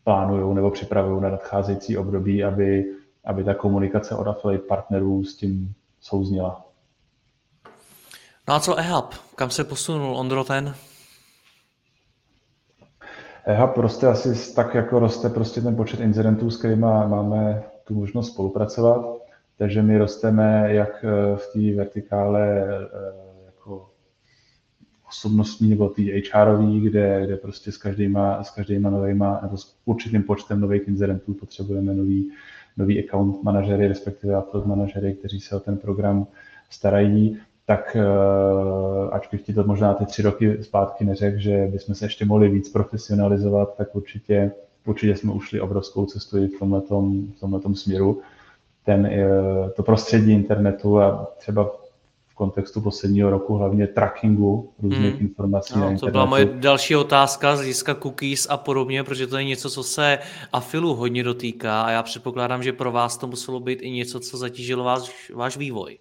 plánují 0.04 0.56
nebo 0.56 0.72
připravují 0.72 1.22
na 1.22 1.30
nadcházející 1.30 1.98
období, 1.98 2.44
aby, 2.44 2.86
aby 3.26 3.44
ta 3.44 3.54
komunikace 3.54 4.16
od 4.16 4.28
affiliate 4.28 4.68
partnerů 4.68 5.24
s 5.24 5.36
tím 5.36 5.74
souzněla. 6.02 6.66
No 8.48 8.54
a 8.54 8.60
co 8.60 8.76
EHAB? 8.76 9.14
Kam 9.36 9.50
se 9.50 9.64
posunul 9.64 10.18
Ondro 10.18 10.44
ten? 10.44 10.76
EHAB 13.46 13.78
roste 13.78 14.08
asi 14.08 14.56
tak, 14.56 14.76
jako 14.76 15.00
roste 15.00 15.30
prostě 15.30 15.62
ten 15.62 15.76
počet 15.76 16.00
incidentů, 16.00 16.50
s 16.50 16.58
kterými 16.58 16.82
máme 16.82 17.64
tu 17.84 17.94
možnost 17.94 18.28
spolupracovat. 18.28 19.06
Takže 19.58 19.82
my 19.82 19.98
rosteme 19.98 20.74
jak 20.74 21.06
eh, 21.06 21.38
v 21.38 21.54
té 21.54 21.78
vertikále 21.78 22.64
eh, 22.64 23.46
jako 23.46 23.90
osobnostní 25.10 25.70
nebo 25.70 25.90
té 25.90 26.02
HRový, 26.34 26.82
kde, 26.82 27.26
kde 27.26 27.38
prostě 27.38 27.72
s 27.72 27.78
každýma, 27.78 28.44
s 28.44 28.50
každýma 28.50 28.90
novýma, 28.90 29.40
nebo 29.42 29.58
s 29.58 29.78
určitým 29.86 30.24
počtem 30.24 30.60
nových 30.60 30.88
incidentů 30.88 31.34
potřebujeme 31.34 31.94
nový, 31.94 32.32
nový 32.78 33.04
account 33.04 33.44
manažery, 33.44 33.88
respektive 33.88 34.36
affiliate 34.36 34.70
manažery, 34.70 35.14
kteří 35.14 35.40
se 35.40 35.56
o 35.56 35.60
ten 35.60 35.78
program 35.78 36.28
starají 36.70 37.40
tak 37.66 37.96
eh, 37.96 39.10
ač 39.12 39.28
bych 39.32 39.42
ti 39.42 39.54
to 39.54 39.64
možná 39.64 39.94
ty 39.94 40.06
tři 40.06 40.22
roky 40.22 40.64
zpátky 40.64 41.06
neřekl, 41.06 41.40
že 41.40 41.68
bychom 41.72 41.96
se 41.96 42.06
ještě 42.06 42.26
mohli 42.26 42.50
víc 42.50 42.70
profesionalizovat, 42.70 43.78
tak 43.78 43.96
určitě, 43.96 44.52
určitě 44.86 45.16
jsme 45.16 45.32
ušli 45.32 45.62
obrovskou 45.62 46.06
cestu 46.06 46.38
i 46.38 46.48
v 46.48 46.60
tomhletom, 46.60 47.28
v 47.38 47.40
tomhletom 47.40 47.76
směru. 47.76 48.22
Ten, 48.86 49.06
eh, 49.06 49.70
to 49.76 49.84
prostředí 49.84 50.32
internetu 50.32 51.00
a 51.00 51.28
třeba 51.38 51.72
v 52.28 52.36
kontextu 52.36 52.82
posledního 52.82 53.30
roku 53.30 53.56
hlavně 53.56 53.88
trackingu 53.88 54.70
různých 54.82 55.14
hmm. 55.14 55.22
informací 55.22 55.74
no, 55.76 55.80
na 55.80 55.92
internetu. 55.92 56.06
To 56.06 56.12
byla 56.12 56.26
moje 56.26 56.46
další 56.46 56.96
otázka 56.96 57.56
z 57.56 57.60
hlediska 57.60 57.96
cookies 57.96 58.48
a 58.50 58.58
podobně, 58.58 59.04
protože 59.04 59.28
to 59.28 59.38
je 59.38 59.44
něco, 59.44 59.70
co 59.70 59.84
se 59.84 60.20
afilu 60.54 60.96
hodně 60.96 61.24
dotýká 61.24 61.82
a 61.82 61.92
já 61.92 62.04
předpokládám, 62.04 62.64
že 62.64 62.74
pro 62.74 62.92
vás 62.92 63.18
to 63.18 63.28
muselo 63.28 63.60
být 63.60 63.80
i 63.82 63.92
něco, 63.92 64.20
co 64.20 64.38
zatížilo 64.38 64.84
váš, 64.84 65.32
váš 65.36 65.58
vývoj. 65.58 65.98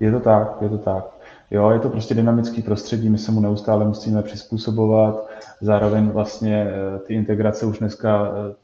Je 0.00 0.12
to 0.12 0.20
tak, 0.20 0.62
je 0.62 0.68
to 0.68 0.78
tak. 0.78 1.04
Jo, 1.50 1.70
je 1.70 1.78
to 1.78 1.88
prostě 1.88 2.14
dynamický 2.14 2.62
prostředí, 2.62 3.08
my 3.08 3.18
se 3.18 3.32
mu 3.32 3.40
neustále 3.40 3.84
musíme 3.84 4.22
přizpůsobovat, 4.22 5.28
zároveň 5.60 6.08
vlastně 6.08 6.66
eh, 6.70 6.98
ty 6.98 7.14
integrace 7.14 7.66
už 7.66 7.78
dneska, 7.78 8.32
eh, 8.50 8.54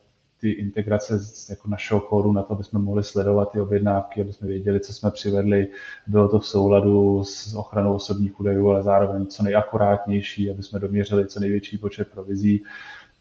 ty 0.41 0.51
integrace 0.51 1.19
z 1.19 1.51
jako 1.51 1.69
našeho 1.69 2.01
kódu 2.01 2.33
na 2.33 2.43
to, 2.43 2.53
aby 2.53 2.65
jsme 2.65 2.79
mohli 2.79 3.05
sledovat 3.05 3.53
ty 3.53 3.61
objednávky, 3.61 4.21
aby 4.21 4.33
jsme 4.33 4.49
věděli, 4.49 4.81
co 4.81 4.93
jsme 4.93 5.11
přivedli, 5.11 5.69
bylo 6.07 6.29
to 6.29 6.41
v 6.41 6.47
souladu 6.47 7.25
s 7.25 7.55
ochranou 7.55 7.95
osobních 7.95 8.41
údajů, 8.41 8.71
ale 8.71 8.83
zároveň 8.83 9.27
co 9.27 9.43
nejakurátnější, 9.43 10.51
aby 10.51 10.63
jsme 10.63 10.79
doměřili 10.79 11.27
co 11.27 11.41
největší 11.41 11.79
počet 11.79 12.09
provizí, 12.09 12.63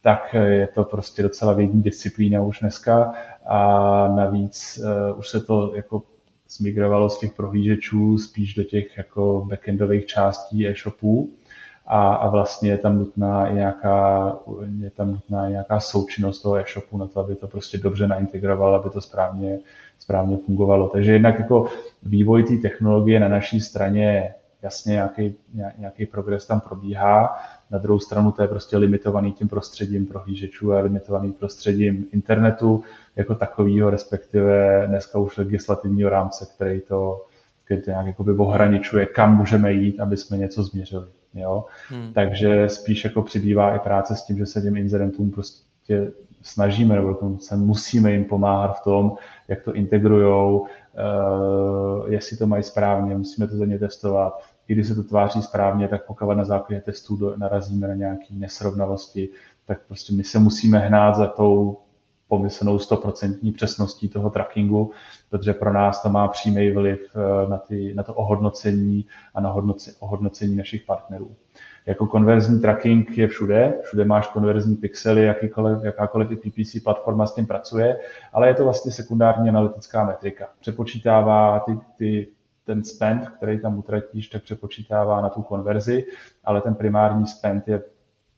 tak 0.01 0.33
je 0.33 0.67
to 0.67 0.83
prostě 0.83 1.23
docela 1.23 1.53
vědní 1.53 1.81
disciplína 1.81 2.41
už 2.41 2.59
dneska. 2.59 3.13
A 3.45 4.07
navíc 4.07 4.79
uh, 5.11 5.19
už 5.19 5.29
se 5.29 5.39
to 5.39 5.75
jako 5.75 6.03
zmigrovalo 6.51 7.09
z 7.09 7.19
těch 7.19 7.33
prohlížečů 7.33 8.17
spíš 8.17 8.53
do 8.53 8.63
těch 8.63 8.97
jako 8.97 9.45
backendových 9.49 10.05
částí 10.05 10.67
e-shopů 10.67 11.29
a, 11.85 12.13
a 12.13 12.29
vlastně 12.29 12.69
je 12.69 12.77
tam 12.77 12.99
nutná 12.99 13.47
i 13.47 13.55
nějaká, 13.55 14.35
je 14.79 14.89
tam 14.89 15.11
nutná 15.11 15.47
i 15.47 15.51
nějaká 15.51 15.79
součinnost 15.79 16.41
toho 16.41 16.55
e-shopu 16.55 16.97
na 16.97 17.07
to, 17.07 17.19
aby 17.19 17.35
to 17.35 17.47
prostě 17.47 17.77
dobře 17.77 18.07
naintegrovalo, 18.07 18.75
aby 18.75 18.89
to 18.89 19.01
správně, 19.01 19.59
správně 19.99 20.37
fungovalo. 20.37 20.89
Takže 20.89 21.11
jednak 21.11 21.39
jako 21.39 21.67
vývoj 22.03 22.43
té 22.43 22.57
technologie 22.57 23.19
na 23.19 23.27
naší 23.27 23.59
straně 23.61 24.33
jasně 24.61 24.91
nějaký, 24.91 25.35
nějaký 25.77 26.05
progres 26.05 26.47
tam 26.47 26.61
probíhá, 26.61 27.39
na 27.71 27.77
druhou 27.77 27.99
stranu 27.99 28.31
to 28.31 28.41
je 28.41 28.47
prostě 28.47 28.77
limitovaný 28.77 29.31
tím 29.31 29.47
prostředím 29.47 30.05
prohlížečů 30.05 30.73
a 30.73 30.79
limitovaný 30.79 31.31
prostředím 31.31 32.05
internetu 32.11 32.83
jako 33.15 33.35
takového, 33.35 33.89
respektive 33.89 34.83
dneska 34.87 35.19
už 35.19 35.37
legislativního 35.37 36.09
rámce, 36.09 36.47
který 36.55 36.81
to, 36.81 37.25
který 37.65 37.81
to 37.81 37.89
nějak 37.89 38.05
jakoby 38.05 38.31
ohraničuje, 38.31 39.05
kam 39.05 39.37
můžeme 39.37 39.73
jít, 39.73 39.99
aby 39.99 40.17
jsme 40.17 40.37
něco 40.37 40.63
změřili. 40.63 41.05
Jo? 41.33 41.65
Hmm. 41.89 42.13
Takže 42.13 42.69
spíš 42.69 43.03
jako 43.03 43.21
přibývá 43.21 43.75
i 43.75 43.79
práce 43.79 44.15
s 44.15 44.23
tím, 44.23 44.37
že 44.37 44.45
se 44.45 44.61
těm 44.61 44.77
incidentům 44.77 45.31
prostě 45.31 46.11
snažíme, 46.41 46.95
nebo 46.95 47.37
se 47.39 47.55
musíme 47.55 48.11
jim 48.11 48.25
pomáhat 48.25 48.79
v 48.79 48.83
tom, 48.83 49.15
jak 49.47 49.63
to 49.63 49.73
integrujou, 49.73 50.59
uh, 50.59 52.11
jestli 52.11 52.37
to 52.37 52.47
mají 52.47 52.63
správně, 52.63 53.15
musíme 53.17 53.47
to 53.47 53.57
za 53.57 53.65
ně 53.65 53.79
testovat, 53.79 54.43
i 54.71 54.73
když 54.73 54.87
se 54.87 54.95
to 54.95 55.03
tváří 55.03 55.41
správně, 55.41 55.87
tak 55.87 56.05
pokud 56.05 56.33
na 56.33 56.43
základě 56.43 56.81
testů 56.81 57.33
narazíme 57.37 57.87
na 57.87 57.93
nějaké 57.93 58.25
nesrovnalosti, 58.29 59.29
tak 59.65 59.81
prostě 59.87 60.13
my 60.13 60.23
se 60.23 60.39
musíme 60.39 60.79
hnát 60.79 61.15
za 61.15 61.27
tou 61.27 61.77
pomyslnou 62.27 62.77
100% 62.77 63.53
přesností 63.53 64.09
toho 64.09 64.29
trackingu, 64.29 64.91
protože 65.29 65.53
pro 65.53 65.73
nás 65.73 66.01
to 66.01 66.09
má 66.09 66.27
přímý 66.27 66.71
vliv 66.71 66.99
eh, 67.15 67.49
na, 67.49 67.57
ty, 67.57 67.93
na 67.93 68.03
to 68.03 68.13
ohodnocení 68.13 69.05
a 69.33 69.41
na 69.41 69.49
hodnoci, 69.51 69.93
ohodnocení 69.99 70.55
našich 70.55 70.81
partnerů. 70.81 71.31
Jako 71.85 72.07
konverzní 72.07 72.59
tracking 72.59 73.17
je 73.17 73.27
všude, 73.27 73.73
všude 73.83 74.05
máš 74.05 74.27
konverzní 74.27 74.75
pixely, 74.75 75.23
jakýkoliv, 75.23 75.83
jakákoliv 75.83 76.31
i 76.31 76.35
PPC 76.35 76.83
platforma 76.83 77.27
s 77.27 77.35
tím 77.35 77.47
pracuje, 77.47 77.99
ale 78.33 78.47
je 78.47 78.53
to 78.53 78.63
vlastně 78.63 78.91
sekundární 78.91 79.49
analytická 79.49 80.05
metrika. 80.05 80.47
Přepočítává 80.59 81.59
ty, 81.59 81.77
ty 81.97 82.27
ten 82.65 82.83
spend, 82.83 83.29
který 83.29 83.59
tam 83.59 83.77
utratíš, 83.77 84.27
tak 84.27 84.43
přepočítává 84.43 85.21
na 85.21 85.29
tu 85.29 85.41
konverzi, 85.41 86.05
ale 86.43 86.61
ten 86.61 86.75
primární 86.75 87.27
spend 87.27 87.67
je 87.67 87.83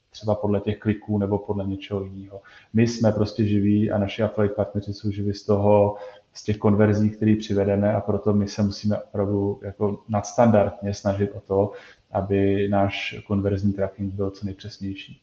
třeba 0.09 0.35
podle 0.35 0.59
těch 0.59 0.79
kliků 0.79 1.17
nebo 1.17 1.37
podle 1.37 1.65
něčeho 1.67 2.03
jiného. 2.03 2.41
My 2.73 2.87
jsme 2.87 3.11
prostě 3.11 3.45
živí 3.47 3.91
a 3.91 3.97
naši 3.97 4.23
affiliate 4.23 4.55
partneři 4.55 4.93
jsou 4.93 5.11
živí 5.11 5.33
z 5.33 5.45
toho, 5.45 5.95
z 6.33 6.43
těch 6.43 6.57
konverzí, 6.57 7.09
které 7.09 7.35
přivedeme 7.35 7.93
a 7.93 8.01
proto 8.01 8.33
my 8.33 8.47
se 8.47 8.63
musíme 8.63 8.97
opravdu 8.97 9.59
jako 9.63 10.03
nadstandardně 10.09 10.93
snažit 10.93 11.31
o 11.31 11.39
to, 11.39 11.71
aby 12.11 12.67
náš 12.69 13.15
konverzní 13.27 13.73
tracking 13.73 14.13
byl 14.13 14.31
co 14.31 14.45
nejpřesnější. 14.45 15.21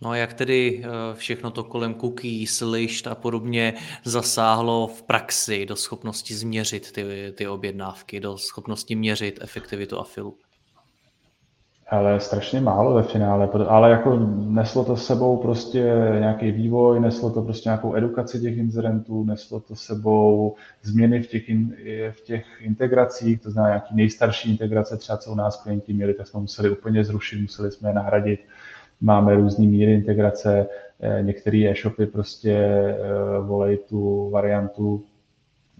No 0.00 0.10
a 0.10 0.16
jak 0.16 0.34
tedy 0.34 0.82
eh, 0.84 0.88
všechno 1.14 1.50
to 1.50 1.64
kolem 1.64 1.94
cookies, 1.94 2.60
lišt 2.60 3.06
a 3.06 3.14
podobně 3.14 3.74
zasáhlo 4.04 4.86
v 4.86 5.02
praxi 5.02 5.66
do 5.66 5.76
schopnosti 5.76 6.34
změřit 6.34 6.92
ty, 6.92 7.32
ty 7.36 7.48
objednávky, 7.48 8.20
do 8.20 8.38
schopnosti 8.38 8.94
měřit 8.94 9.38
efektivitu 9.42 9.98
afilu? 9.98 10.34
Ale 11.90 12.20
strašně 12.20 12.60
málo 12.60 12.94
ve 12.94 13.02
finále, 13.02 13.48
ale 13.68 13.90
jako 13.90 14.16
neslo 14.36 14.84
to 14.84 14.96
sebou 14.96 15.36
prostě 15.36 15.92
nějaký 16.18 16.50
vývoj, 16.50 17.00
neslo 17.00 17.30
to 17.30 17.42
prostě 17.42 17.68
nějakou 17.68 17.96
edukaci 17.96 18.40
těch 18.40 18.56
inzerentů, 18.56 19.24
neslo 19.24 19.60
to 19.60 19.76
sebou 19.76 20.54
změny 20.82 21.22
v 21.22 21.26
těch, 21.26 21.48
in, 21.48 21.76
v 22.10 22.20
těch 22.20 22.46
integracích, 22.60 23.40
to 23.40 23.50
znamená 23.50 23.74
nějaký 23.74 23.96
nejstarší 23.96 24.50
integrace, 24.50 24.96
třeba 24.96 25.18
co 25.18 25.32
u 25.32 25.34
nás 25.34 25.62
klienti 25.62 25.92
měli, 25.92 26.14
tak 26.14 26.26
jsme 26.26 26.40
museli 26.40 26.70
úplně 26.70 27.04
zrušit, 27.04 27.40
museli 27.40 27.72
jsme 27.72 27.88
je 27.88 27.94
nahradit 27.94 28.40
máme 29.00 29.34
různé 29.36 29.66
míry 29.66 29.94
integrace, 29.94 30.66
eh, 31.00 31.22
některé 31.22 31.58
e-shopy 31.58 32.06
prostě 32.06 32.52
eh, 32.52 32.96
volají 33.40 33.78
tu 33.88 34.30
variantu 34.30 35.04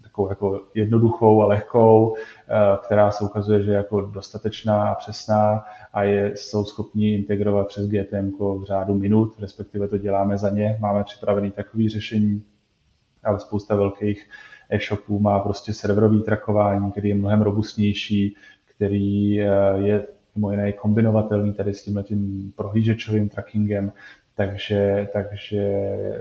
takovou 0.01 0.29
jako 0.29 0.61
jednoduchou 0.75 1.41
a 1.41 1.45
lehkou, 1.45 2.15
eh, 2.15 2.77
která 2.85 3.11
se 3.11 3.23
ukazuje, 3.23 3.63
že 3.63 3.71
je 3.71 3.77
jako 3.77 4.01
dostatečná 4.01 4.87
a 4.89 4.95
přesná 4.95 5.63
a 5.93 6.03
je, 6.03 6.31
jsou 6.35 6.65
schopni 6.65 7.13
integrovat 7.13 7.67
přes 7.67 7.87
GTM 7.87 8.31
v 8.39 8.63
řádu 8.63 8.93
minut, 8.93 9.33
respektive 9.39 9.87
to 9.87 9.97
děláme 9.97 10.37
za 10.37 10.49
ně. 10.49 10.77
Máme 10.79 11.03
připravené 11.03 11.51
takové 11.51 11.89
řešení, 11.89 12.43
ale 13.23 13.39
spousta 13.39 13.75
velkých 13.75 14.29
e-shopů 14.69 15.19
má 15.19 15.39
prostě 15.39 15.73
serverový 15.73 16.21
trakování, 16.21 16.91
který 16.91 17.09
je 17.09 17.15
mnohem 17.15 17.41
robustnější, 17.41 18.35
který 18.75 19.33
je 19.75 20.07
mimo 20.39 20.51
jiné 20.51 20.71
kombinovatelný 20.73 21.53
tady 21.53 21.73
s 21.73 21.83
tímhle 21.83 22.03
tím 22.03 22.53
prohlížečovým 22.55 23.29
trackingem, 23.29 23.91
takže, 24.35 25.07
takže 25.13 25.57
eh, 25.57 26.19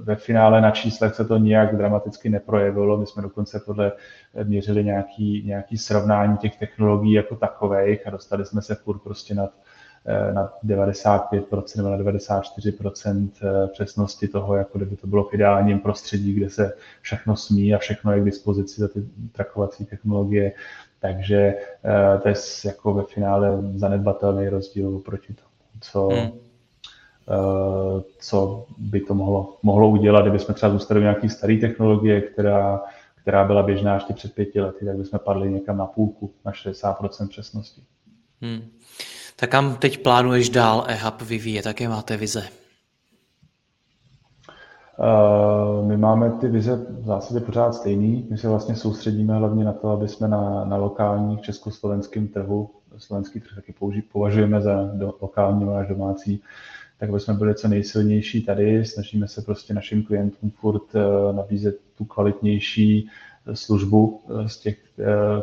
ve 0.00 0.16
finále 0.16 0.60
na 0.60 0.70
číslech 0.70 1.14
se 1.14 1.24
to 1.24 1.38
nijak 1.38 1.76
dramaticky 1.76 2.28
neprojevilo. 2.28 2.96
My 2.96 3.06
jsme 3.06 3.22
dokonce 3.22 3.62
podle 3.66 3.92
měřili 4.44 4.84
nějaký, 4.84 5.42
nějaký 5.46 5.78
srovnání 5.78 6.36
těch 6.36 6.56
technologií 6.56 7.12
jako 7.12 7.36
takových 7.36 8.06
a 8.06 8.10
dostali 8.10 8.46
jsme 8.46 8.62
se 8.62 8.74
furt 8.74 8.98
prostě 8.98 9.34
nad, 9.34 9.50
eh, 9.50 9.69
na 10.32 10.52
95% 10.64 11.76
nebo 11.76 11.90
na 11.90 11.98
94% 11.98 13.30
eh, 13.42 13.68
přesnosti 13.68 14.28
toho, 14.28 14.56
jako 14.56 14.78
kdyby 14.78 14.96
to 14.96 15.06
bylo 15.06 15.24
v 15.24 15.34
ideálním 15.34 15.78
prostředí, 15.78 16.32
kde 16.32 16.50
se 16.50 16.72
všechno 17.00 17.36
smí 17.36 17.74
a 17.74 17.78
všechno 17.78 18.12
je 18.12 18.20
k 18.20 18.24
dispozici 18.24 18.80
za 18.80 18.88
ty 18.88 19.02
trakovací 19.32 19.84
technologie. 19.84 20.52
Takže 21.00 21.54
eh, 21.84 22.18
to 22.22 22.28
je 22.28 22.34
jako 22.64 22.94
ve 22.94 23.02
finále 23.02 23.58
zanedbatelný 23.74 24.48
rozdíl 24.48 24.98
proti 24.98 25.34
tomu, 25.34 25.50
co, 25.80 26.08
hmm. 26.08 26.30
Eh, 27.30 28.02
co 28.18 28.66
by 28.78 29.00
to 29.00 29.14
mohlo, 29.14 29.56
mohlo 29.62 29.88
udělat, 29.88 30.22
kdyby 30.22 30.38
jsme 30.38 30.54
třeba 30.54 30.72
zůstali 30.72 31.00
v 31.00 31.02
nějaký 31.02 31.28
staré 31.28 31.56
technologie, 31.56 32.20
která, 32.20 32.82
která 33.22 33.44
byla 33.44 33.62
běžná 33.62 33.94
ještě 33.94 34.12
před 34.12 34.34
pěti 34.34 34.60
lety, 34.60 34.84
tak 34.84 34.96
bychom 34.96 35.18
padli 35.24 35.50
někam 35.50 35.76
na 35.76 35.86
půlku, 35.86 36.32
na 36.44 36.52
60% 36.52 37.28
přesnosti. 37.28 37.82
Hmm. 38.42 38.70
Tak 39.40 39.50
kam 39.50 39.76
teď 39.76 40.02
plánuješ 40.02 40.48
dál 40.48 40.84
eHub 40.88 41.22
vyvíjet? 41.22 41.66
Jaké 41.66 41.88
máte 41.88 42.16
vize? 42.16 42.42
Eh, 45.00 45.86
my 45.86 45.96
máme 45.96 46.30
ty 46.30 46.48
vize 46.48 46.76
v 46.76 47.04
zásadě 47.04 47.40
pořád 47.40 47.74
stejný. 47.74 48.26
My 48.30 48.38
se 48.38 48.48
vlastně 48.48 48.76
soustředíme 48.76 49.34
hlavně 49.34 49.64
na 49.64 49.72
to, 49.72 49.88
aby 49.88 50.08
jsme 50.08 50.28
na, 50.28 50.64
na 50.64 50.76
lokální 50.76 51.38
československém 51.38 52.28
trhu, 52.28 52.70
slovenský 52.96 53.40
trh 53.40 53.54
taky 53.54 53.72
použi, 53.72 54.02
považujeme 54.02 54.60
za 54.60 54.90
do, 54.94 55.14
lokální 55.20 55.68
až 55.68 55.88
domácí, 55.88 56.42
tak 56.98 57.08
aby 57.10 57.20
jsme 57.20 57.34
byli 57.34 57.54
co 57.54 57.68
nejsilnější 57.68 58.42
tady. 58.42 58.84
Snažíme 58.84 59.28
se 59.28 59.42
prostě 59.42 59.74
našim 59.74 60.02
klientům 60.02 60.50
furt 60.50 60.94
eh, 60.94 61.32
nabízet 61.32 61.76
tu 61.98 62.04
kvalitnější 62.04 63.08
službu 63.54 64.20
eh, 64.28 64.48
z 64.48 64.58
těch, 64.58 64.78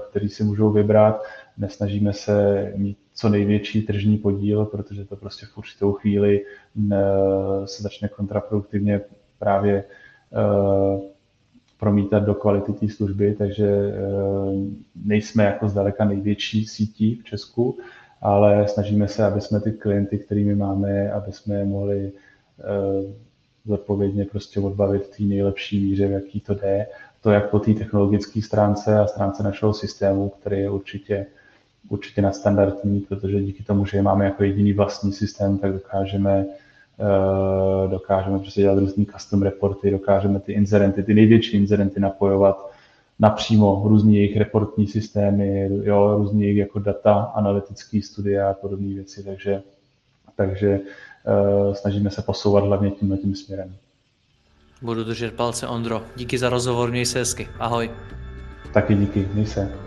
který 0.09 0.29
si 0.29 0.43
můžou 0.43 0.71
vybrat. 0.71 1.23
Nesnažíme 1.57 2.13
se 2.13 2.71
mít 2.75 2.97
co 3.13 3.29
největší 3.29 3.81
tržní 3.81 4.17
podíl, 4.17 4.65
protože 4.65 5.05
to 5.05 5.15
prostě 5.15 5.45
v 5.45 5.57
určitou 5.57 5.91
chvíli 5.91 6.45
se 7.65 7.83
začne 7.83 8.07
kontraproduktivně 8.07 9.01
právě 9.39 9.83
promítat 11.79 12.23
do 12.23 12.33
kvality 12.33 12.73
té 12.73 12.89
služby, 12.89 13.35
takže 13.37 13.93
nejsme 15.05 15.43
jako 15.43 15.69
zdaleka 15.69 16.05
největší 16.05 16.65
sítí 16.65 17.15
v 17.15 17.23
Česku, 17.23 17.77
ale 18.21 18.67
snažíme 18.67 19.07
se, 19.07 19.25
aby 19.25 19.41
jsme 19.41 19.59
ty 19.59 19.71
klienty, 19.71 20.17
kterými 20.17 20.55
máme, 20.55 21.11
aby 21.11 21.31
jsme 21.31 21.55
je 21.55 21.65
mohli 21.65 22.11
zodpovědně 23.67 24.25
prostě 24.25 24.59
odbavit 24.59 25.03
v 25.05 25.17
té 25.17 25.23
nejlepší 25.23 25.79
míře, 25.79 26.07
v 26.07 26.11
jaký 26.11 26.39
to 26.39 26.53
jde. 26.53 26.87
To 27.21 27.31
jak 27.31 27.49
po 27.49 27.59
té 27.59 27.73
technologické 27.73 28.41
stránce 28.41 28.99
a 28.99 29.07
stránce 29.07 29.43
našeho 29.43 29.73
systému, 29.73 30.29
který 30.29 30.59
je 30.59 30.69
určitě 30.69 31.25
určitě 31.89 32.21
nadstandardní, 32.21 32.99
protože 32.99 33.41
díky 33.41 33.63
tomu, 33.63 33.85
že 33.85 34.01
máme 34.01 34.25
jako 34.25 34.43
jediný 34.43 34.73
vlastní 34.73 35.13
systém, 35.13 35.57
tak 35.57 35.73
dokážeme 35.73 36.45
Eh, 36.99 37.87
dokážeme 37.87 38.39
prostě 38.39 38.61
dělat 38.61 38.79
různý 38.79 39.05
custom 39.05 39.41
reporty, 39.41 39.91
dokážeme 39.91 40.39
ty 40.39 40.53
inzerenty, 40.53 41.03
ty 41.03 41.13
největší 41.13 41.57
inzerenty 41.57 41.99
napojovat 41.99 42.71
napřímo 43.19 43.83
různý 43.85 44.15
jejich 44.15 44.37
reportní 44.37 44.87
systémy, 44.87 45.69
jo, 45.83 46.17
různý 46.17 46.41
jejich 46.41 46.57
jako 46.57 46.79
data, 46.79 47.13
analytické 47.13 48.01
studie 48.01 48.43
a 48.43 48.53
podobné 48.53 48.93
věci, 48.93 49.23
takže, 49.23 49.61
takže 50.35 50.79
uh, 50.79 51.73
snažíme 51.73 52.09
se 52.09 52.21
posouvat 52.21 52.63
hlavně 52.63 52.91
tímhle 52.91 53.17
tím 53.17 53.35
směrem. 53.35 53.75
Budu 54.81 55.03
držet 55.03 55.33
palce, 55.33 55.67
Ondro. 55.67 56.03
Díky 56.15 56.37
za 56.37 56.49
rozhovor, 56.49 56.91
měj 56.91 57.05
se 57.05 57.19
hezky. 57.19 57.49
Ahoj. 57.59 57.91
Taky 58.73 58.95
díky, 58.95 59.29
měj 59.33 59.45
se. 59.45 59.86